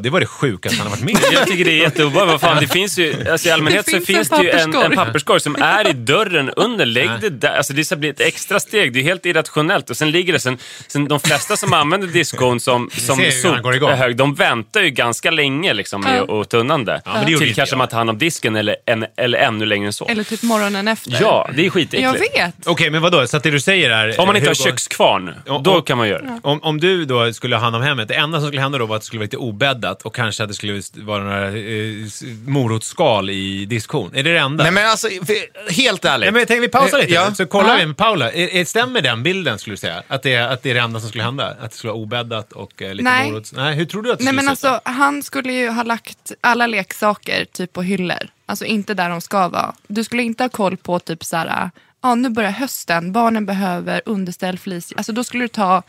[0.00, 1.20] det var det sjukaste han har varit med om.
[1.32, 2.42] Jag tycker det är jätteobehagligt.
[2.42, 4.92] Vad fan, det finns ju, alltså I allmänhet Det så finns det ju en, en
[4.94, 6.86] papperskorg som är i dörren under.
[6.86, 7.56] Lägg det där.
[7.56, 8.92] Alltså det ska bli ett extra steg.
[8.92, 9.90] Det är helt irrationellt.
[9.90, 14.34] Och sen ligger det sen, sen de flesta som använder diskon som, som sophög, de
[14.34, 16.44] väntar ju ganska länge liksom med Ja.
[16.48, 16.62] det.
[17.04, 19.66] men det gjorde Till inte kanske man tar hand om disken eller, en, eller ännu
[19.66, 20.06] längre än så.
[20.06, 21.18] Eller typ morgonen efter.
[21.20, 22.02] Ja, det är skitäckligt.
[22.02, 22.54] Jag vet.
[22.66, 23.26] Okej, men vadå?
[23.26, 24.20] Så att det du säger är...
[24.20, 26.40] Om man inte har kökskvarn, Och- då och- kan man göra det.
[26.42, 28.86] Om, om du då skulle ha hand om hemmet, det enda som skulle hända då
[28.86, 29.36] var att det skulle vara lite
[29.82, 32.06] obäddat och kanske att det skulle vara några eh,
[32.46, 34.14] morotsskal i diskon.
[34.14, 34.64] Är det det enda?
[34.64, 36.32] Nej men alltså, för, helt ärligt.
[36.32, 37.34] Nej, men jag vi pausar Eh, lite, ja.
[37.34, 38.32] så kollar vi med Paula.
[38.32, 40.02] Är, är, stämmer den bilden skulle du säga?
[40.08, 41.46] Att det, är, att det är det enda som skulle hända?
[41.60, 43.30] Att det skulle vara obäddat och eh, lite Nej.
[43.30, 43.52] morots...
[43.52, 44.72] Nej, hur tror du att det Nej skulle men se ut?
[44.72, 48.28] alltså han skulle ju ha lagt alla leksaker typ på hyllor.
[48.46, 49.74] Alltså inte där de ska vara.
[49.86, 51.70] Du skulle inte ha koll på typ så här,
[52.02, 54.92] ja nu börjar hösten, barnen behöver underställ, flis.
[54.96, 55.82] Alltså då skulle du ta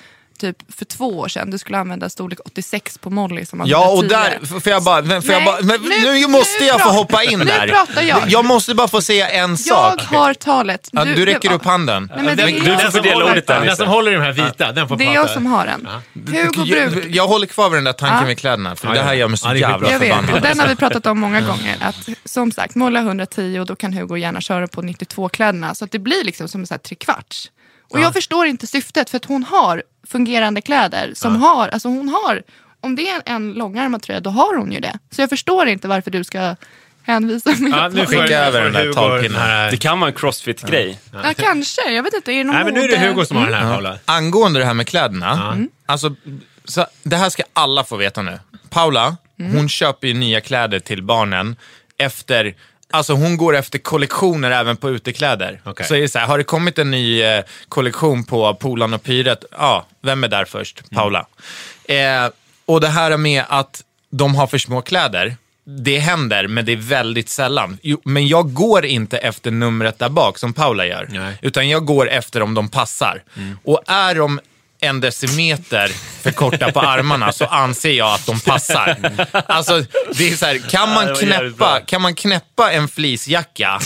[0.43, 3.89] typ för två år sedan, du skulle använda storlek 86 på Molly som man Ja,
[3.91, 6.82] och där, får jag bara, men får jag bara men nu- nu, måste nu jag
[6.82, 7.67] få hoppa in nu där.
[7.67, 8.19] pratar jag.
[8.27, 10.01] Jag måste bara få säga en Jag sak.
[10.01, 10.89] har talet.
[10.91, 12.12] Ja, du räcker upp handen.
[12.15, 13.75] Nej, men det, Den, är du, jag den, som håller, ordet där, den Nisse.
[13.75, 15.19] som håller i de här vita, den får det är prata.
[15.19, 15.88] jag som har den.
[16.13, 19.27] Hugo Jag, jag håller kvar vid den där tanken med kläderna, för det här gör
[19.27, 20.41] mig så jävla Jag och förbannad.
[20.43, 21.77] den har vi pratat om många gånger.
[21.82, 25.73] Att, som sagt, måla 110 och då kan Hugo gärna köra på 92-kläderna.
[25.75, 27.51] Så att det blir liksom som en trekvarts.
[27.93, 31.12] Och jag förstår inte syftet för att hon har fungerande kläder.
[31.15, 32.41] Som har, alltså hon har,
[32.82, 34.99] om det är en långärmad tröja då har hon ju det.
[35.12, 36.56] Så jag förstår inte varför du ska
[37.03, 37.71] hänvisa mig.
[37.71, 39.41] Ja, nu får, Skicka över den där Hugo tagpinnen.
[39.41, 40.99] här- Det kan vara en crossfit-grej.
[41.23, 42.32] Ja, kanske, jag vet inte.
[42.32, 42.97] Är det någon Nej, men nu är det?
[42.97, 43.73] Hugo som har den här, Mm.
[43.73, 43.97] Paula.
[44.06, 46.15] Angående det här med kläderna, alltså,
[46.65, 48.39] så, det här ska alla få veta nu.
[48.69, 51.56] Paula, hon köper ju nya kläder till barnen
[51.97, 52.56] efter
[52.93, 55.62] Alltså hon går efter kollektioner även på utekläder.
[55.63, 55.86] Okej.
[55.86, 59.03] Så är det så här, har det kommit en ny eh, kollektion på Polan och
[59.03, 60.89] Pyret, ja, vem är där först?
[60.89, 61.25] Paula.
[61.86, 62.29] Eh,
[62.65, 66.77] och det här med att de har för små kläder, det händer, men det är
[66.77, 67.77] väldigt sällan.
[67.82, 71.08] Jo, men jag går inte efter numret där bak som Paula gör.
[71.10, 71.38] Nej.
[71.41, 73.23] Utan jag går efter om de passar.
[73.63, 74.39] Och är de
[74.84, 75.91] en decimeter
[76.22, 78.98] för korta på armarna så anser jag att de passar.
[79.48, 79.84] Alltså,
[80.17, 83.80] det är så här, kan, man knäppa, kan man knäppa en fleecejacka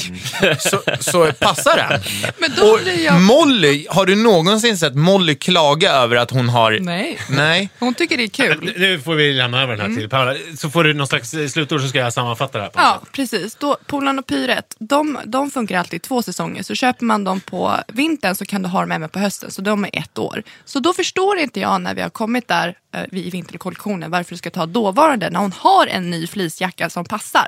[0.59, 2.01] så, så passar den.
[2.37, 3.21] Men då Och blir jag...
[3.21, 6.79] Molly, har du någonsin sett Molly klaga över att hon har...
[6.79, 7.19] Nej.
[7.29, 7.69] Nej.
[7.79, 8.73] Hon tycker det är kul.
[8.77, 10.35] Nu får vi lämna över den här till Paula.
[10.57, 12.69] Så får du någon slags slutord så ska jag sammanfatta det här.
[12.71, 13.11] På Ja, sätt.
[13.11, 13.55] precis.
[13.55, 16.63] Då, Polarn och Pyret, de, de funkar alltid i två säsonger.
[16.63, 19.51] Så köper man dem på vintern så kan du ha dem även på hösten.
[19.51, 20.43] Så de är ett år.
[20.65, 24.37] Så då förstår inte jag när vi har kommit där eh, i vinterkollektionen varför du
[24.37, 27.47] ska ta dåvarande när hon har en ny fleecejacka som passar.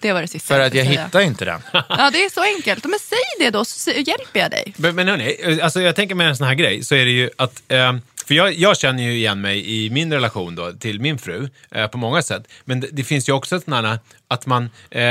[0.00, 1.04] Det var det sista För att jag säga.
[1.04, 1.60] hittar inte den.
[1.72, 2.84] Ja, det är så enkelt.
[2.84, 4.74] Men säg det då så hjälper jag dig.
[4.76, 7.30] Men, men hörni, alltså jag tänker med en sån här grej så är det ju
[7.38, 11.18] att, eh, för jag, jag känner ju igen mig i min relation då till min
[11.18, 12.42] fru eh, på många sätt.
[12.64, 15.02] Men det, det finns ju också ett sånt här att man, eh,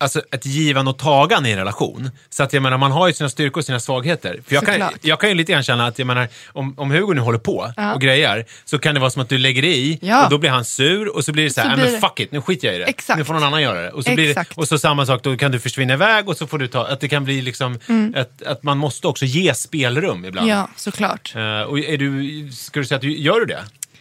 [0.00, 2.10] alltså ett givande och tagande i en relation.
[2.30, 4.40] Så att jag menar, man har ju sina styrkor och sina svagheter.
[4.46, 7.12] För jag kan, jag kan ju lite grann känna att, jag menar, om, om Hugo
[7.14, 7.94] nu håller på Ja.
[7.94, 10.24] och grejer, så kan det vara som att du lägger i Ja.
[10.24, 12.00] och då blir han sur och så blir det så här, Så "Nej, blir men
[12.00, 12.84] fuck it, nu skiter jag i det.
[12.84, 13.18] Exakt.
[13.18, 13.90] Nu får någon annan göra det.
[13.90, 16.46] Och så, blir det, och så samma sak, då kan du försvinna iväg och så
[16.46, 18.14] får du ta, att det kan bli liksom, Mm.
[18.14, 20.48] ett, att man måste också ge spelrum ibland.
[20.48, 21.32] Ja, såklart.
[21.36, 23.60] Eh, och är du, ska du säga att du, gör du det?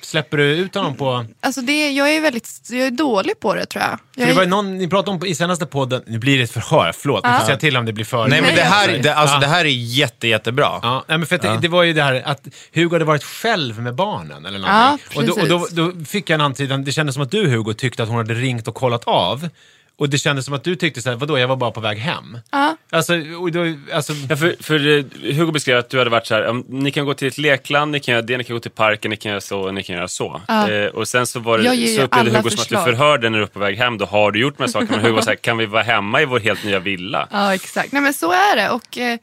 [0.09, 1.25] Släpper du ut honom på...
[1.41, 3.89] Alltså det, jag är väldigt jag är dålig på det tror jag.
[3.89, 6.17] För jag det är, var ju någon ni pratade om på- i senaste podden, nu
[6.19, 7.45] blir det ett förhör, förlåt, ni får Ja.
[7.45, 8.27] säga till om det blir för...
[8.27, 9.39] Nej, men det här, det, alltså, Ja.
[9.39, 10.79] det här är jätte, jättebra.
[10.81, 13.23] Ja, nej, men för att det, det var ju det här att Hugo hade varit
[13.23, 14.83] själv med barnen eller Ja,
[15.15, 15.41] någonting.
[15.41, 17.73] och då, och då, då fick jag en antydan, det kändes som att du Hugo
[17.73, 19.49] tyckte att hon hade ringt och kollat av.
[19.99, 22.37] Och det kändes som att du tyckte såhär, vadå, jag var bara på väg hem.
[22.51, 22.77] Ja.
[22.91, 26.35] Alltså, och då, alltså Ja, för, för eh, Hugo beskrev att du hade varit så
[26.35, 28.71] här, ni kan gå till ett lekland, ni kan göra det, ni kan gå till
[28.71, 30.41] parken, ni kan göra så, och ni kan göra så.
[30.47, 30.69] Ja.
[30.71, 32.83] Eh, och sen så, var det, Jag så upplevde Hugo som att du förslag.
[32.85, 34.91] förhörde när du är på väg hem, då har du gjort de här sakerna.
[34.91, 37.27] Men Hugo var så här, kan vi vara hemma i vår helt nya villa?
[37.31, 37.91] Ja, exakt.
[37.91, 38.69] Nej, men så är det.
[38.69, 39.19] Och, eh,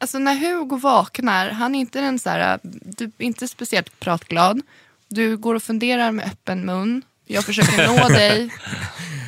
[0.00, 4.60] alltså, när Hugo vaknar, han är inte den så här, du är inte speciellt pratglad.
[5.08, 7.02] Du går och funderar med öppen mun.
[7.28, 8.50] Jag försöker nå dig.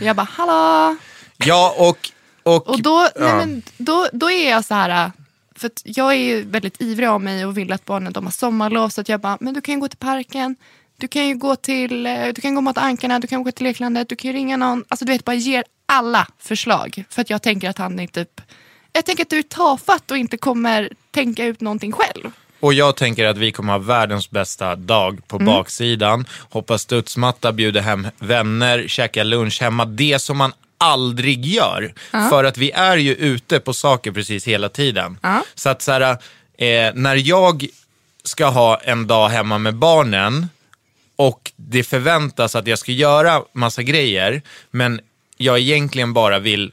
[0.01, 0.97] Jag bara, hallå?
[1.37, 2.11] Ja, och...
[2.43, 3.37] Och, Och då, nej, ja.
[3.37, 5.13] men, då, då är jag så här,
[5.57, 8.33] för att jag är ju väldigt ivrig av mig och vill att barnen de har
[8.33, 8.89] sommarlov.
[8.89, 10.57] Så att jag bara, men du kan ju gå till parken.
[10.97, 13.65] Du kan ju gå till, eh, du kan gå mot ankarna, du kan gå till
[13.65, 14.85] leklandet, du kan ju ringa någon.
[14.89, 17.05] Alltså du vet, bara ger alla förslag.
[17.11, 18.41] För att jag tänker att han är typ,
[18.93, 22.31] jag tänker att du är tafatt och inte kommer tänka ut någonting själv.
[22.61, 26.25] Och jag tänker att vi kommer ha världens bästa dag på baksidan.
[26.51, 29.85] Hoppa studsmatta, bjuda hem vänner, käka lunch hemma.
[29.85, 31.95] Det som man aldrig gör.
[32.31, 35.19] För att vi är ju ute på saker precis hela tiden.
[35.55, 36.11] Så att så här,
[36.59, 37.67] eh, när jag
[38.25, 40.49] ska ha en dag hemma med barnen
[41.17, 45.01] och det förväntas att jag ska göra massa grejer, men
[45.37, 46.73] jag egentligen bara vill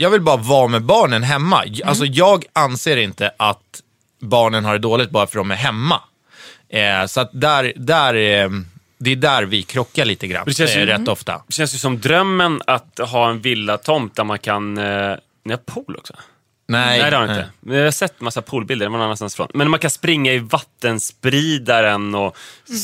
[0.00, 1.64] jag vill bara vara med barnen hemma.
[1.84, 3.82] Alltså jag anser inte att
[4.20, 6.00] barnen har det dåligt bara för att de är hemma.
[6.68, 8.50] Eh, så att där, där, eh,
[8.98, 11.42] det är där vi krockar lite grann, Det känns eh, ju- rätt ofta.
[11.46, 14.78] Det känns ju som drömmen att ha en villatomt där man kan...
[14.78, 16.14] Eh, ni har pool också?
[16.70, 17.76] Nej, Nej, det har jag inte.
[17.76, 19.48] Jag har sett massa poolbilder, det var någon annanstans ifrån.
[19.54, 22.36] Men man kan springa i vattenspridaren och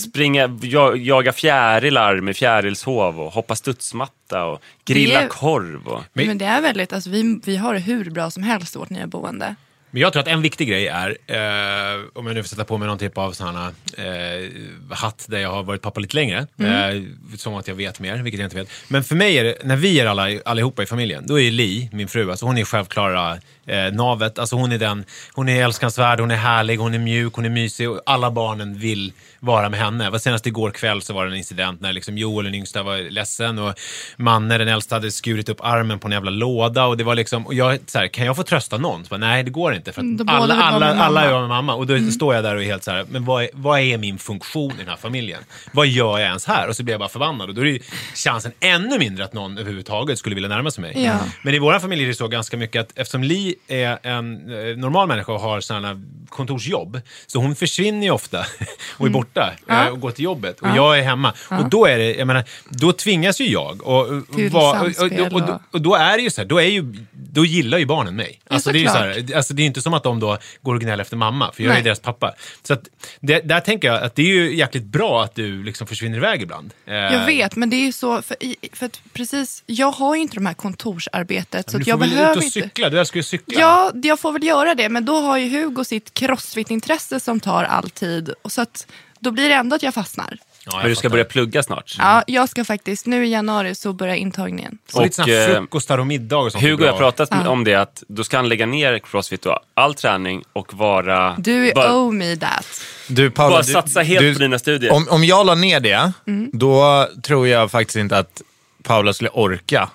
[0.05, 5.87] springa, ja, jaga fjärilar med fjärilshov och hoppa studsmatta och grilla är- korv.
[5.89, 6.03] Och...
[6.13, 8.91] Men, det är väldigt, alltså, vi, vi har det hur bra som helst i vårt
[8.91, 9.55] nya boende.
[9.95, 12.79] Men jag tror att en viktig grej är, eh, om jag nu får sätta på
[12.79, 14.51] mig någon typ av här, eh,
[14.91, 17.03] hatt där jag har varit pappa lite längre, eh,
[17.37, 18.69] som att jag vet mer, vilket jag inte vet.
[18.89, 21.89] Men för mig är det, när vi är alla, allihopa i familjen, då är Li,
[21.93, 24.39] min fru, alltså hon är självklara eh, navet.
[24.39, 27.51] Alltså hon är den, hon är älskansvärd, hon är härlig, hon är mjuk, hon är
[27.51, 30.11] mysig och alla barnen vill vara med henne.
[30.11, 33.11] Var senast igår kväll så var det en incident när liksom Joel, den yngsta, var
[33.11, 33.75] ledsen och
[34.17, 37.47] Manne, den äldsta, hade skurit upp armen på en jävla låda och det var liksom,
[37.47, 39.05] och jag så här, kan jag få trösta någon?
[39.05, 41.41] Så bara, Nej, det går inte för Mm, då att båda alla, alla, alla är
[41.41, 43.49] med mamma och då står jag där och är helt så här, men vad är,
[43.53, 45.41] vad är min funktion i den här familjen?
[45.73, 46.69] Vad gör jag ens här?
[46.69, 47.79] Och så blir jag bara förbannad och då är ju
[48.15, 51.05] chansen ännu mindre att någon överhuvudtaget skulle vilja närma sig mig.
[51.05, 51.19] Ja.
[51.43, 54.77] Men i vår familj är det så ganska mycket att eftersom Li är en eh,
[54.77, 58.39] normal människa och har sådana kontorsjobb, så hon försvinner ju ofta
[58.97, 61.33] och är borta eh, och går till jobbet och jag är hemma.
[61.51, 65.61] Och då är det, jag menar, då tvingas ju jag och, och, vara- och, och,
[65.71, 68.41] och, då är det ju så här, då, är ju, då gillar ju barnen mig.
[68.49, 70.75] Alltså, det är ju så här, alltså det är inte som att de då går
[70.75, 71.83] och gnäller efter mamma, för jag är Nej.
[71.83, 72.35] deras pappa.
[72.63, 72.89] Så att,
[73.21, 76.43] det, där tänker jag att det är ju jäkligt bra att du liksom försvinner iväg
[76.43, 76.75] ibland.
[76.87, 78.37] Eh, Jag vet, men det är ju så, för,
[78.73, 81.71] för att precis, jag har ju inte de här kontorsarbetet.
[81.71, 82.61] Så du jag får väl ut behöver och inte...
[82.61, 83.61] cykla, du älskar ju cykla.
[83.61, 87.65] Ja, jag får väl göra det, men då har ju Hugo sitt crossfit-intresse som tar
[87.65, 88.35] all tid.
[88.43, 88.87] Och så att,
[89.21, 90.39] då blir det ändå att jag fastnar.
[90.73, 91.95] Men du ska börja plugga snart.
[91.99, 94.79] Ja, jag ska faktiskt, nu i januari så börjar intagningen.
[94.95, 96.65] Och lite här eh, frukostar och middagar och sånt.
[96.65, 97.49] Hugo har pratat Ja.
[97.49, 101.35] om det, att då ska han lägga ner crossfit och all träning och vara...
[101.39, 102.67] Du bara, owe me that.
[103.09, 104.93] Du, Paula, bara du- satsa helt du- på dina studier.
[104.93, 106.51] Om, om jag la ner det, Mm.
[106.53, 108.43] då tror jag faktiskt inte att
[108.83, 109.89] Paula skulle orka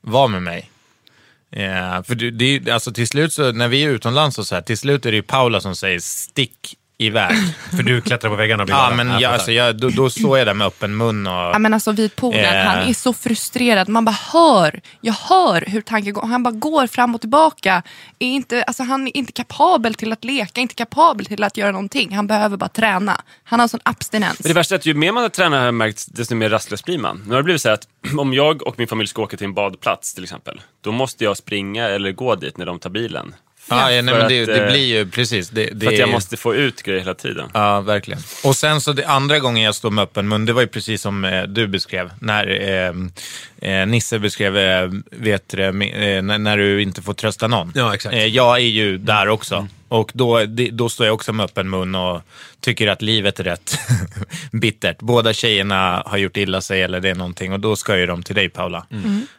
[0.00, 0.70] vara med mig.
[1.52, 4.62] Eh, för det, det, alltså till slut, så, när vi är utomlands och så här,
[4.62, 7.36] till slut är det ju Paula som säger stick iväg.
[7.76, 9.06] För du klättrar på väggarna och blir ja, glad.
[9.06, 11.32] men jag, alltså, jag, då, då står jag där med öppen mun och...
[11.32, 12.64] Ja, men alltså vid poolen, Eh.
[12.66, 13.88] han är så frustrerad.
[13.88, 16.26] Man bara hör, jag hör hur tanken går.
[16.26, 17.82] Han bara går fram och tillbaka.
[18.18, 21.72] Är inte, alltså, han är inte kapabel till att leka, inte kapabel till att göra
[21.72, 22.14] någonting.
[22.14, 23.20] Han behöver bara träna.
[23.44, 24.40] Han har sån abstinens.
[24.40, 26.84] Men det värsta är att ju mer man tränar har jag märkt, desto mer rastlös
[26.84, 27.22] blir man.
[27.26, 29.54] Nu har det blivit så att om jag och min familj ska åka till en
[29.54, 33.34] badplats till exempel, då måste jag springa eller gå dit när de tar bilen.
[33.68, 35.48] Ja, ja, nej, men det, att, det eh, blir ju precis.
[35.50, 37.48] Det, det För att jag är- måste få ut grejer hela tiden.
[37.54, 38.20] Ja, verkligen.
[38.44, 41.02] Och sen så det andra gången jag stod med öppen mun, det var ju precis
[41.02, 42.10] som eh, du beskrev.
[42.20, 42.46] När
[43.60, 45.72] eh, eh, Nisse beskrev, eh, vet du, eh,
[46.22, 47.72] när, när du inte får trösta någon.
[47.74, 48.14] Ja, exakt.
[48.14, 49.68] Eh, jag är ju där också.
[49.88, 52.22] Och då, då står jag också med öppen mun och
[52.60, 53.78] tycker att livet är rätt
[54.52, 55.00] bittert.
[55.00, 58.22] Båda tjejerna har gjort illa sig eller det är någonting och då ska ju de
[58.22, 58.86] till dig Paula.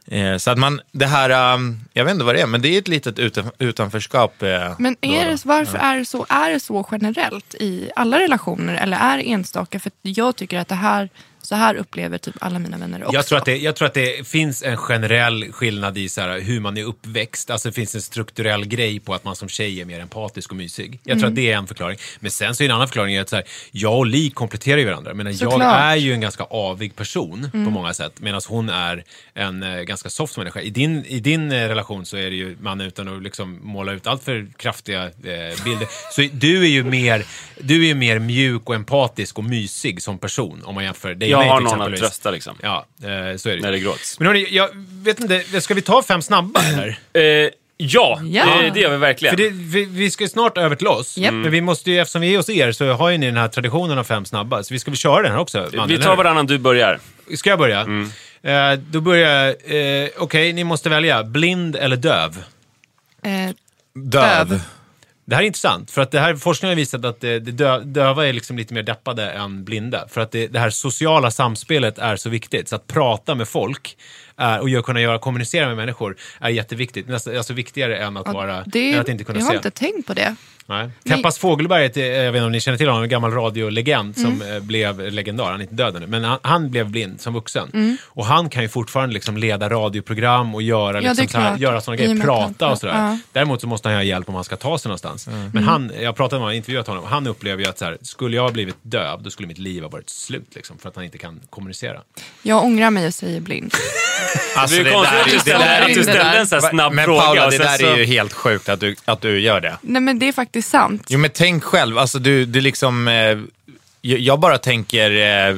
[0.07, 2.67] Eh, så att man, det här, um, jag vet inte vad det är, men det
[2.69, 4.43] är ett litet utan, utanförskap.
[4.43, 8.75] Eh, Men är det, varför är det, så, är det så generellt i alla relationer
[8.75, 9.79] eller är det enstaka?
[9.79, 11.09] För jag tycker att det här,
[11.45, 13.15] så här upplever typ alla mina vänner också.
[13.15, 16.39] Jag tror, att det, jag tror att det finns en generell skillnad i så här,
[16.39, 17.49] hur man är uppväxt.
[17.49, 20.57] Alltså det finns en strukturell grej på att man som tjej är mer empatisk och
[20.57, 20.99] mysig.
[21.03, 21.29] Jag tror Mm.
[21.29, 21.97] att det är en förklaring.
[22.19, 24.85] Men sen så är en annan förklaring att så här, jag och Li kompletterar ju
[24.85, 25.13] varandra.
[25.13, 27.65] Menar, jag är ju en ganska avig person Mm.
[27.65, 28.13] på många sätt.
[28.19, 29.03] Medan hon är
[29.33, 30.61] en eh, ganska soft människa.
[30.61, 33.91] I din, I din eh, relation så är det ju man utan att liksom måla
[33.93, 35.87] ut allt för kraftiga eh, bilder.
[36.11, 37.25] Så du är ju mer,
[37.61, 40.61] du är ju mer mjuk och empatisk och mysig som person.
[40.65, 42.55] Om man jämför dig Jag mig har någon att trösta liksom.
[42.61, 43.61] Ja, eh, så är det.
[43.61, 44.19] När det gråts.
[44.19, 44.69] Men hörni, jag
[45.03, 46.99] vet inte, ska vi ta fem snabba eller?
[47.13, 48.45] Eh, ja, Ja.
[48.45, 49.37] Det, det gör vi verkligen.
[49.37, 51.17] För det, vi, vi ska ju snart över till oss.
[51.17, 51.33] Japp.
[51.33, 53.47] Men vi måste ju, eftersom vi är hos er så har ju ni den här
[53.47, 54.63] traditionen av fem snabba.
[54.63, 55.69] Så vi ska väl köra den här också?
[55.73, 56.99] man, vi tar varannan, du börjar.
[57.35, 57.79] Ska jag börja?
[58.41, 62.43] Eh, då börjar jag, eh, okej ni måste välja, blind eller döv?
[63.23, 63.31] Eh,
[63.95, 64.49] Döv.
[64.49, 64.59] Döv.
[65.27, 67.79] Det här är intressant, för att det här, forskningen har visat att det, det dö,
[67.79, 70.07] döva är liksom lite mer deppade än blinda.
[70.07, 72.69] För att det, det här sociala samspelet är så viktigt.
[72.69, 73.97] Så att prata med folk
[74.37, 77.07] är, och jag kunna göra, kommunicera med människor är jätteviktigt.
[77.07, 79.49] Nästan, alltså viktigare än att, vara, det, än att inte kunna jag se.
[79.49, 80.35] har inte tänkt på det.
[80.67, 80.89] Nej.
[81.03, 83.31] Men- Teppas Fågelberg, ett, eh, jag vet inte om ni känner till honom, en gammal
[83.31, 84.55] radiolegend som Mm.
[84.55, 85.45] eh, blev legendar.
[85.45, 87.69] Han är inte död ännu, men han, han blev blind som vuxen.
[87.73, 87.97] Mm.
[88.05, 91.47] Och han kan ju fortfarande liksom leda radioprogram och göra, det är liksom så här,
[91.49, 91.59] klart.
[91.59, 92.93] göra sådana grejer, prata och sådär.
[92.93, 93.17] ja.
[93.31, 95.27] Däremot så måste han ha hjälp om han ska ta sig någonstans.
[95.27, 95.63] Men Mm.
[95.67, 98.43] han, jag pratade med honom, intervjuat honom, han upplever ju att så här, skulle jag
[98.43, 100.55] ha blivit döv, då skulle mitt liv ha varit slut.
[100.55, 101.99] Liksom, för att han inte kan kommunicera.
[102.41, 103.73] Jag ångrar mig och säger blind.
[104.57, 107.21] Alltså, Det är konstigt att du ställde en sån här snabb men fråga.
[107.21, 109.77] Paula, och det där så- är ju helt sjukt att du, att du gör det.
[109.81, 111.05] Nej men det är faktiskt sant.
[111.09, 111.97] Jo, men tänk själv.
[111.97, 113.37] Alltså, du, du liksom, eh,
[114.01, 115.11] jag- bara tänker
[115.49, 115.55] eh,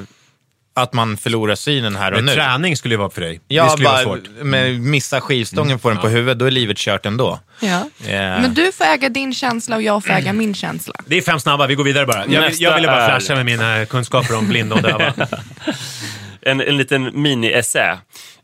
[0.74, 2.34] att man förlorar synen här och Men nu.
[2.34, 3.40] träning skulle ju vara för dig.
[3.48, 4.44] det Ja, skulle ju vara bara svårt.
[4.46, 7.40] med, missa skivstången på den på huvudet, då är livet kört ändå.
[7.60, 7.68] Ja.
[7.68, 10.94] Eh, Men du får äga din känsla och jag får äga min känsla.
[11.08, 12.26] Det är fem snabba, vi går vidare bara.
[12.28, 15.14] Jag, Nästa jag ville bara är- flasha med mina kunskaper om blinda och döva.
[16.42, 17.98] en, en liten mini-essä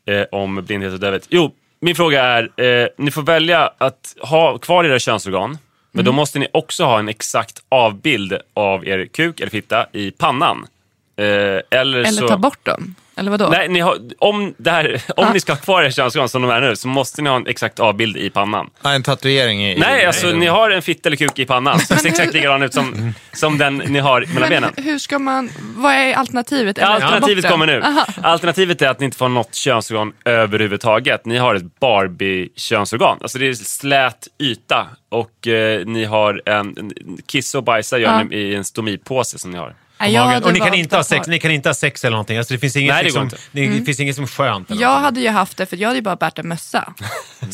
[0.07, 1.25] eh, om blindhet och dövhet.
[1.29, 2.43] Jo, min fråga är,
[2.83, 5.57] eh, ni får välja att ha kvar era könsorgan,
[5.95, 6.15] men då Mm.
[6.15, 10.67] måste ni också ha en exakt avbild av er kuk eller fitta i pannan.
[11.15, 11.63] Eh, eller
[11.99, 12.27] Eller så...
[12.27, 12.95] ta bort dem.
[13.15, 13.47] Eller vadå?
[13.49, 16.52] Nej, ni har, om det här, om ni ska ha kvar era könsorgan som de
[16.52, 18.69] är nu, så måste ni ha en exakt avbild i pannan.
[18.82, 19.76] ja, en tatuering i...
[19.80, 22.63] Nej, i, alltså ni har en fitta eller kuk i pannan som ser exakt likadan
[22.63, 24.73] ut som, som den ni har mellan Men benen.
[24.78, 26.78] hur ska man, vad är alternativet?
[26.78, 27.52] Eller ta bort Alternativet den?
[27.52, 27.82] kommer nu.
[27.82, 28.06] Aha.
[28.23, 31.26] Alternativet är att ni inte får något könsorgan överhuvudtaget.
[31.26, 33.17] Ni har ett Barbie-könsorgan.
[33.21, 36.91] Alltså det är slät yta och eh, ni har en, en
[37.26, 38.23] kissa och bajsa gör Ja.
[38.23, 39.76] ni i en stomipåse som ni har.
[40.03, 42.11] Nej, jag hade och ni kan, inte ha sex, ni kan inte ha sex eller
[42.11, 42.37] någonting.
[42.37, 43.37] Alltså, det finns inget, Nej, det liksom, inte.
[43.51, 44.71] det, det finns inget som är skönt.
[44.71, 45.03] Eller Jag någonting.
[45.05, 46.93] hade ju haft det för jag hade ju bara bärt en mössa.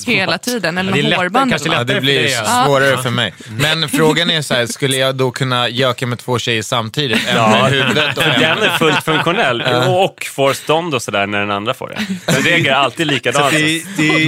[0.07, 0.77] Hela tiden.
[0.77, 1.51] Eller Ja, det är lättare- hårband.
[1.51, 1.63] Ja, något.
[1.63, 2.63] det lättare blir för dig, ja.
[2.65, 3.33] svårare för mig.
[3.49, 7.27] Men frågan är så här, skulle jag då kunna göka med två tjejer samtidigt?
[7.29, 11.01] En Ja, med huvudet och för en den är fullt funktionell och får stånd och
[11.01, 12.33] sådär när den andra får det.
[12.33, 13.53] Den reagerar alltid likadant.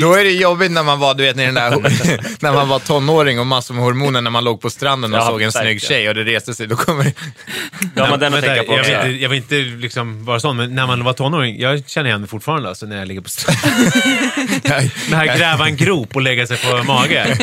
[0.01, 1.71] Då är det jobbigt när man var, du vet, när, den där,
[2.39, 5.27] när man var tonåring och massor med hormoner när man låg på stranden och Ja,
[5.27, 6.67] såg en snygg tjej och det reste sig.
[6.67, 7.11] Då kommer
[7.95, 10.57] Ja, man den att tänka på jag, vill inte, jag vill inte liksom vara sån,
[10.57, 13.29] men när man var tonåring, jag känner igen det fortfarande alltså, när jag ligger på
[13.29, 13.91] stranden.
[15.09, 17.37] det här gräva en grop och lägga sig på mage.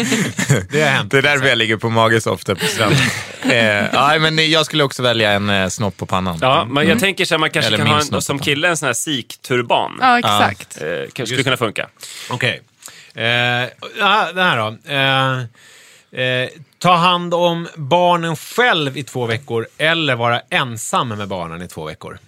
[0.70, 1.10] Det har hänt.
[1.10, 2.98] Det är därför jag ligger på mage så ofta på stranden.
[3.50, 6.38] eh, ja, men jag skulle också välja en eh, snopp på pannan.
[6.40, 8.76] Ja, men jag tänker så här, man kanske Eller kan ha en, som kille en
[8.76, 9.98] sån här sikturban.
[10.00, 10.82] Ja, exakt.
[10.82, 11.88] Eh, kanske skulle kunna funka.
[12.30, 12.60] Okej.
[13.14, 13.24] Eh,
[13.98, 14.76] ja, det här då.
[14.92, 15.38] Eh,
[16.24, 16.48] eh,
[16.78, 21.84] ta hand om barnen själv i två veckor eller vara ensam med barnen i två
[21.84, 22.18] veckor.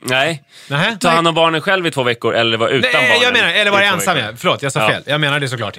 [0.00, 0.42] Nej.
[0.68, 0.96] Nähä?
[1.00, 3.22] Ta hand om barnen själv i två veckor eller vara utan Nej, barnen.
[3.22, 4.16] jag menar, eller vara ensam.
[4.18, 4.32] Ja.
[4.36, 4.88] Förlåt, jag sa Ja.
[4.88, 5.02] fel.
[5.06, 5.74] Jag menar det såklart.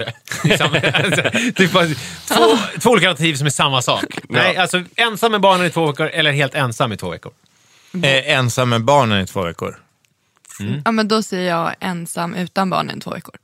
[1.55, 1.85] typ bara,
[2.27, 4.03] två, två olika alternativ som är samma sak.
[4.29, 7.31] Nej, alltså ensam med barnen i två veckor eller helt ensam i två veckor.
[8.03, 9.79] Eh, ensam med barnen i två veckor.
[10.85, 13.35] Ja, men då säger jag ensam utan barnen i två veckor.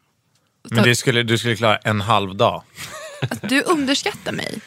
[0.70, 2.64] Men det skulle, du skulle klara en halv dag.
[3.42, 4.60] Du underskattar mig.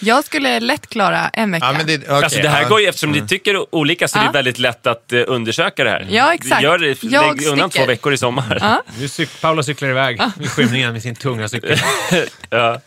[0.00, 1.66] Jag skulle lätt klara en vecka.
[1.66, 2.68] Ja, men det, okej, Alltså det här ja.
[2.68, 4.26] går ju, eftersom ni tycker olika så är Ja.
[4.26, 6.06] det väldigt lätt att eh, undersöka det här.
[6.10, 6.60] Ja, exakt.
[6.60, 7.84] Vi gör det, Jag lägg undan sticker.
[7.84, 8.58] två veckor i sommar.
[8.60, 8.82] Ja.
[9.00, 11.78] Nu cyk- Paula cyklar iväg i skymningen med sin tunga cykel.
[12.50, 12.80] Ja.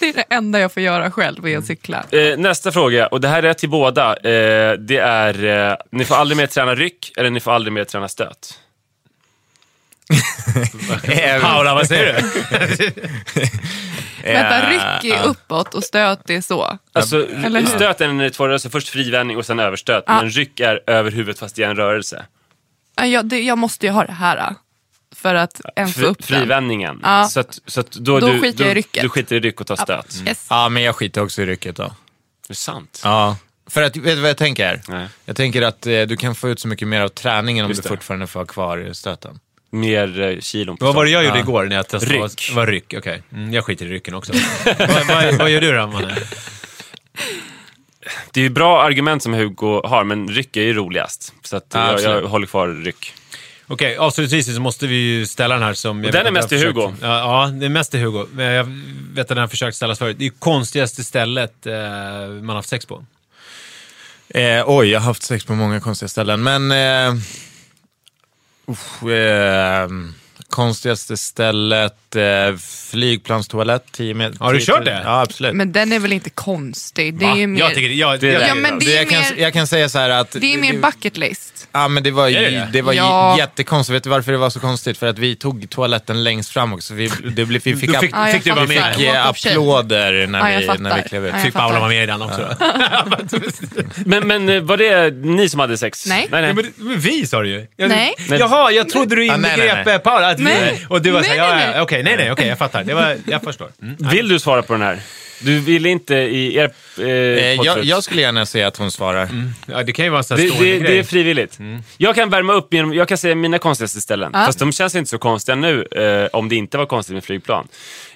[0.00, 2.04] Det är det enda jag får göra själv, är att cykla.
[2.10, 4.16] Eh, nästa fråga, och det här är till båda.
[4.16, 7.84] Eh, det är, eh, ni får aldrig mer träna ryck eller ni får aldrig mer
[7.84, 8.58] träna stöt.
[11.40, 12.22] Paula, vad säger du?
[14.32, 16.78] Vänta, ryck är uppåt och stöt är så.
[16.92, 17.66] Alltså, Eller hur?
[17.66, 20.04] stöt är en två rörelser, först frivändning och sen överstöt.
[20.06, 20.20] Ja.
[20.20, 22.26] Men ryck är över huvudet fast i en rörelse.
[22.96, 24.50] Ja, jag, det, jag måste ju ha det här äh,
[25.14, 27.00] för att ens få Fri, upp frivändningen.
[27.02, 27.28] Ja.
[27.28, 29.02] Så, att, så att då, Då du, skiter jag i du, rycket.
[29.02, 30.22] Du skiter i ryck och tar stöt.
[30.26, 30.46] Yes.
[30.50, 31.94] Ja, men jag skiter också i rycket då.
[32.46, 33.00] Det är sant.
[33.04, 33.36] Ja.
[33.70, 34.80] För att, vet du vad jag tänker?
[34.88, 35.08] Nej.
[35.24, 37.82] Jag tänker att eh, du kan få ut så mycket mer av träningen om Just
[37.82, 37.96] du det.
[37.96, 39.40] fortfarande får ha kvar stöten.
[39.76, 41.42] Mer eh, kilon på Vad var det jag gjorde Ja.
[41.42, 42.14] igår när jag testade?
[42.14, 42.52] Ryck.
[42.54, 43.22] Var ryck, okej.
[43.32, 44.32] Mm, jag skiter i rycken också.
[44.78, 46.14] vad, vad, vad gör du då, Manne?
[48.32, 51.32] Det är ju bra argument som Hugo har, men ryck är ju roligast.
[51.42, 53.12] Så att Ja, jag, jag håller kvar ryck.
[53.66, 55.98] Okej, avslutningsvis så måste vi ju ställa den här som...
[55.98, 56.94] jag Och den vet är mest till Hugo.
[57.02, 58.26] Ja, ja, det är mest till Hugo.
[58.32, 58.64] Men jag
[59.14, 60.16] vet att den har försökt ställas förut.
[60.18, 63.04] Det är ju konstigaste stället eh, man har haft sex på.
[64.28, 66.72] Eh, oj, jag har haft sex på många konstiga ställen, men...
[66.72, 67.22] Eh,
[68.66, 69.86] usch, eh,
[70.56, 72.22] konstigaste stället, eh,
[72.90, 74.38] flygplanstoalett, 10 meter.
[74.38, 75.00] Har du kört det?
[75.04, 75.54] Ja, absolut.
[75.54, 77.18] Men den är väl inte konstig?
[77.18, 78.48] Det är ju mer, Jag tycker jag, Det är jag, det.
[78.48, 80.32] Ja, men det är jag, kan, mer- jag kan säga så här att...
[80.32, 81.68] det är mer bucket list.
[81.72, 82.68] Ja, men det var, ju, det?
[82.72, 83.38] det var Ja.
[83.38, 83.94] jättekonstigt.
[83.96, 84.98] Vet du varför det var så konstigt?
[84.98, 86.94] För att vi tog toaletten längst fram också.
[86.94, 88.94] Vi, det blev, vi fick, fick- Ja, fick du vara vi med?
[88.94, 91.32] fick eh, applåder när, Ja, vi, när vi klev ut.
[91.36, 92.56] Ja, fick Paula vara med i den också.
[94.04, 96.06] Men, men eh, var det ni som hade sex?
[96.06, 96.28] Nej.
[96.30, 96.54] nej, nej.
[96.54, 97.66] men, men vi sa du ju.
[97.76, 98.14] Jag, Nej.
[98.30, 100.28] Jaha, jag trodde du inbegrep eh, Paula.
[100.28, 100.86] Att vi, Nej.
[100.88, 101.80] och du var såhär, Nej, ja, ja, nej.
[101.80, 102.84] okej, nej, nej, okej, jag fattar.
[102.84, 103.68] Det var, jag förstår.
[103.82, 103.96] Mm.
[103.98, 105.00] Vill du svara på den här?
[105.40, 109.28] Du vill inte i er eh, Eh, jag, jag skulle gärna se att hon svarar.
[109.66, 110.80] Ja, det kan ju vara en sån det, det, grej.
[110.80, 111.58] det är frivilligt.
[111.96, 114.30] Jag kan värma upp genom, jag kan säga mina konstigaste ställen.
[114.34, 114.46] Ja.
[114.46, 117.68] Fast de känns inte så konstiga nu eh, om det inte var konstigt med flygplan.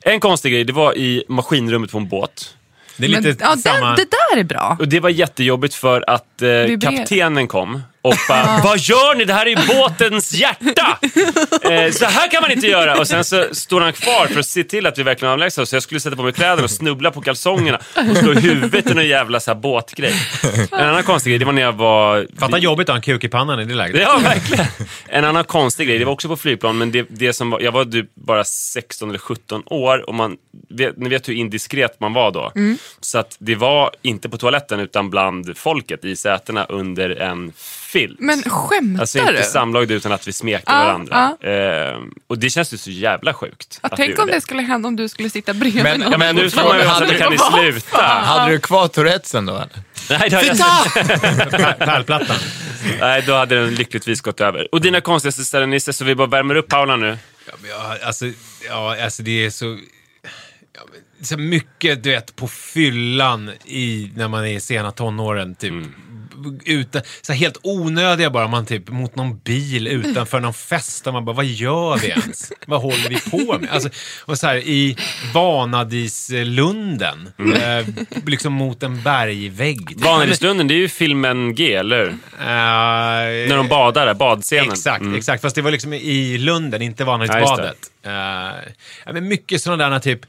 [0.02, 2.54] En konstig grej, det var i maskinrummet på en båt.
[2.96, 3.86] det är lite Men, ja, samma...
[3.86, 4.76] den, det där är bra.
[4.80, 9.24] Och det var jättejobbigt för att eh, kaptenen kom och bara “Vad gör ni?
[9.24, 10.98] Det här är ju båtens hjärta!
[11.62, 14.46] Eh, så här kan man inte göra!” Och sen så står han kvar för att
[14.46, 15.70] se till att vi verkligen avlägsnar oss.
[15.70, 17.78] Så jag skulle sätta på mig kläderna och snubbla på kalsongerna
[18.10, 20.14] och slå huvudet i någon jävla så här båtgrej.
[20.72, 22.26] En annan konstig grej, det var när jag var...
[22.38, 24.00] Fatta jobbigt att ha en kuk i pannan i det läget.
[24.00, 24.66] Ja, verkligen.
[25.08, 27.72] En annan konstig grej, det var också på flygplan, men det, det som var, jag
[27.72, 30.36] var typ bara 16 eller 17 år och man,
[30.68, 32.52] vet, ni vet hur indiskret man var då.
[33.00, 37.52] Så att det var inte på toaletten utan bland folket i sätena under en
[37.92, 38.16] filt.
[38.20, 39.42] Men skämtar Alltså inte du?
[39.42, 41.36] samlag utan att vi smekte Ja, varandra.
[41.42, 43.80] Ehm, och det känns ju så jävla sjukt.
[43.82, 46.12] Vi tänk om det skulle hända om du skulle sitta bredvid Men- någon.
[46.12, 47.38] Ja, men nu får man ju så här, kan ni
[47.72, 48.02] sluta?
[48.02, 49.54] Hade du kvar Tourettesen då?
[49.56, 49.68] Eller?
[50.10, 50.56] Nej, då, jag,
[51.78, 52.36] Pärlplattan.
[53.00, 54.68] nej, då hade den lyckligtvis gått över.
[54.74, 57.18] Och dina konstigaste ställen Nisse, så vi bara värmer upp Paula nu.
[57.46, 58.26] Ja, men jag, alltså,
[58.68, 59.78] ja, alltså det är så...
[60.74, 65.54] Ja, men, så mycket, du vet, på fyllan i, när man är i sena tonåren.
[65.54, 65.72] Typ.
[66.64, 71.06] Utan, så helt onödiga bara, man typ mot någon bil utanför någon fest.
[71.06, 72.52] Man bara, vad gör vi ens?
[72.66, 73.70] vad håller vi på med?
[73.70, 73.88] Alltså,
[74.24, 74.96] och så här i
[75.34, 77.86] Vanadislunden, eh,
[78.26, 79.92] liksom mot en bergvägg.
[79.96, 82.06] Vanadislunden, det är ju filmen G, eller?
[82.08, 82.14] Eh,
[83.48, 84.72] När de badar där, badscenen.
[84.72, 85.14] Exakt, Mm.
[85.14, 85.42] exakt.
[85.42, 87.90] Fast det var liksom i Lunden, inte Ja, Vanadisbadet.
[88.06, 88.12] Uh,
[89.06, 90.20] ja, men mycket sådana där typ...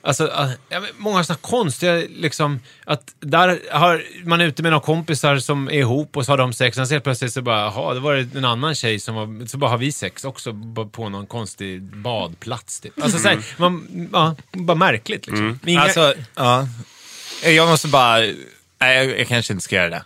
[0.00, 0.32] Alltså,
[0.68, 5.38] ja, men många sådana konstiga, liksom, att där har man är ute med några kompisar
[5.38, 7.94] som är ihop och så har de sex, sen så helt plötsligt så bara, jaha,
[7.94, 10.54] det var det en annan tjej som var, så bara har vi sex också
[10.92, 13.02] på någon konstig badplats typ.
[13.02, 15.58] Alltså såhär, man, ja, bara märkligt liksom.
[15.66, 16.68] Inga, Alltså, ja.
[17.44, 18.18] Jag måste bara...
[18.80, 20.02] Nej, jag, jag kanske inte ska göra det.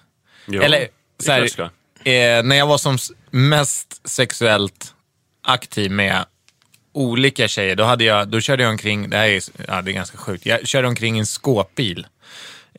[0.47, 2.11] Jo, Eller det så här, klart ska.
[2.11, 2.99] eh, när jag var som
[3.31, 4.95] mest sexuellt
[5.45, 6.25] aktiv med
[6.93, 9.93] olika tjejer, då, hade jag, då körde jag omkring, det här är, ja, det är
[9.93, 12.07] ganska sjukt, jag körde omkring i en skåpbil.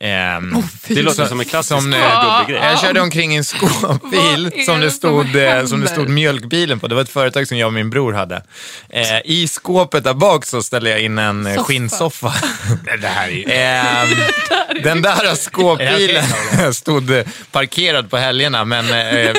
[0.00, 0.56] Ehm,
[0.88, 2.68] Det låter som en klassisk som, eh, eh, gubbegrej.
[2.70, 6.80] Jag körde omkring i en skåpbil som det, stod, som eh, som det stod mjölkbilen
[6.80, 6.88] på.
[6.88, 8.42] Det var ett företag som jag och min bror hade.
[8.88, 11.64] Eh, I skåpet där bak så ställde jag in en eh, Soffa.
[11.64, 12.34] skinnsoffa.
[13.00, 13.44] Det här är ju...
[13.44, 16.24] Ehm, den där skåpbilen
[16.74, 19.36] stod parkerad på helgerna, men eh, eh,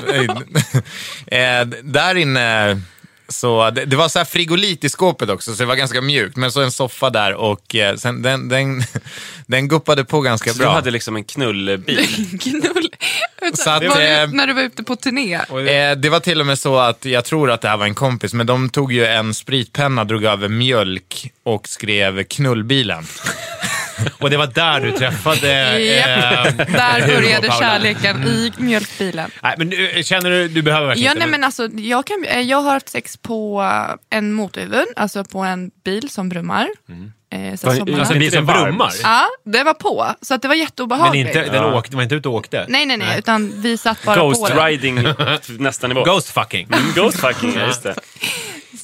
[1.61, 2.81] eh, där inne
[3.27, 6.35] så det, det var så här frigolit i skåpet också, så det var ganska mjukt.
[6.37, 8.83] Men så en soffa där och eh, sen, den, den,
[9.47, 10.73] den guppade på ganska Så du bra.
[10.73, 12.07] hade liksom en knullbil.
[12.41, 12.89] Knull.
[13.53, 15.33] Så att, var eh, när du var ute på turné?
[15.33, 17.95] Eh, det var till och med så att jag tror att det här var en
[17.95, 23.05] kompis, men de tog ju en spritpenna, drog över mjölk och skrev knullbilen.
[24.19, 25.51] Och det var där du träffade...
[25.51, 27.67] Eh, Där Hugo och började Paula.
[27.67, 29.31] kärleken i mjölkbilen.
[29.43, 32.25] Nej, men du, känner du, du behöver verkligen Ja, inte, nej, men alltså, jag, kan,
[32.27, 36.67] eh, jag har haft sex på eh, en motorhuven, alltså på en bil som brummar.
[37.29, 37.99] Eh, så Var- sommarna.
[37.99, 38.91] Alltså Inte som brummar?
[39.03, 40.07] Ja, det var på.
[40.21, 41.27] Så att det var Men jätteobehagligt.
[41.27, 41.77] inte, den Ja.
[41.77, 42.65] åkte, var inte ute och åkte?
[42.69, 44.65] Nej, nej, nej, utan vi satt bara Ghost på den.
[44.65, 44.95] riding
[45.59, 46.03] nästa nivå.
[46.03, 46.67] Ghost fucking.
[46.73, 47.95] Mm, Ghost fucking, ja, just det.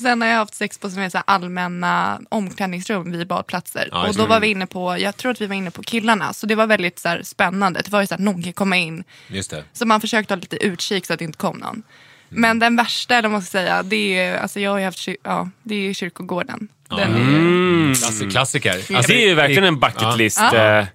[0.02, 3.90] Sen har jag haft sex på så här allmänna omklädningsrum vid badplatser.
[3.92, 6.34] Ja, och då var vi inne på, jag tror att vi var inne på killarna,
[6.34, 7.82] så det var väldigt så här, spännande.
[7.86, 9.04] Det var ju så att någon kan komma in.
[9.28, 9.64] Just det.
[9.74, 11.84] Så man försökte ha lite utkik så att det inte kom någon.
[12.30, 15.94] Men den värsta, eller ska säga, det är, alltså jag har haft, ja, det är
[15.94, 16.68] kyrkogården.
[16.98, 17.94] Den är, Mm.
[17.94, 18.72] Klassi- Klassiker.
[18.96, 20.40] Alltså, det är ju verkligen en bucket list.
[20.54, 20.80] Ja.
[20.80, 20.86] eh,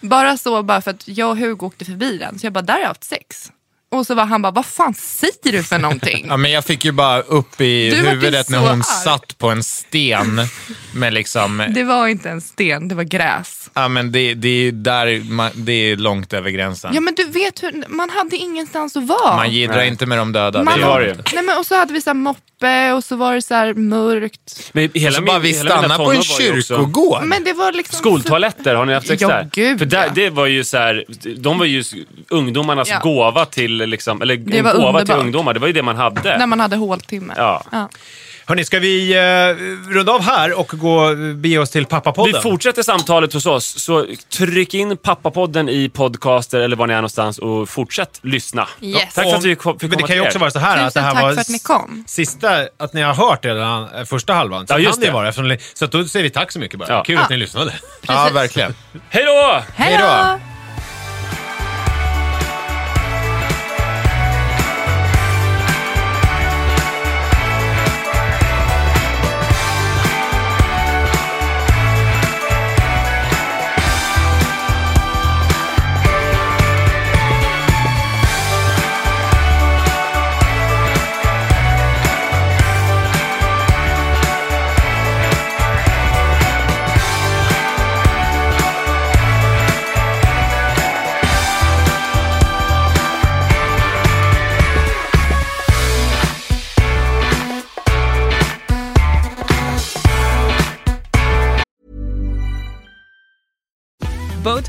[0.00, 2.74] bara så, bara för att jag och Hugo åkte förbi den, så jag bara, där
[2.74, 3.52] har jag haft sex.
[3.92, 6.26] Och så var han bara, vad fan säger du för någonting?
[6.28, 8.82] Ja, men jag fick ju bara upp i Du huvudet när så hon arg.
[9.04, 10.40] satt på en sten
[10.94, 11.64] med liksom...
[11.74, 13.70] Det var inte en sten, det var gräs.
[13.74, 16.90] Ja, men det, det, är där, man, det är långt över gränsen.
[16.94, 19.36] Ja men du vet hur, man hade ingenstans att vara.
[19.36, 19.88] Man jiddrar Nej.
[19.88, 20.62] inte med de döda.
[20.62, 21.32] Man- det var gör det.
[21.34, 23.74] Nej, men, och så hade vi så här moppe och så var det så här
[23.74, 24.70] mörkt.
[24.72, 27.22] Men hela Så min- bara vi stannar på en kyrkogård.
[27.24, 27.98] Men det var liksom...
[27.98, 29.48] Skoltoaletter, har ni haft sex Ja, där?
[29.52, 30.12] gud, För där, ja.
[30.14, 31.04] det var ju så här,
[31.38, 31.84] de var ju
[32.28, 32.98] ungdomarnas Ja.
[33.02, 35.54] gåva till, liksom, eller Det en var gåva till ungdomar.
[35.54, 36.38] Det var ju det man hade.
[36.38, 37.34] När man hade håltimme.
[37.36, 37.64] Ja.
[37.72, 37.88] Ja.
[38.46, 42.34] Hörni, ska vi uh, runda av här och gå, bege oss till pappapodden?
[42.34, 46.96] Vi fortsätter samtalet hos oss, så tryck in pappapodden i podcaster eller var ni är
[46.96, 48.68] någonstans och fortsätt lyssna.
[48.80, 49.14] Yes.
[49.14, 50.40] Tack för att vi kom, fick Men det komma kan ju också er.
[50.40, 52.04] vara så här att det Tusen här var att ni kom.
[52.06, 54.66] sista, att ni har hört redan eh, första halvan.
[54.66, 55.12] Så Ja, just kan det det.
[55.12, 55.48] vara.
[55.48, 56.88] Ni- så då säger vi tack så mycket bara.
[56.88, 57.04] Ja.
[57.04, 57.74] Kul att ni lyssnade.
[58.02, 58.74] Ja, verkligen.
[59.08, 59.62] Hej då!
[59.74, 60.49] Hej då!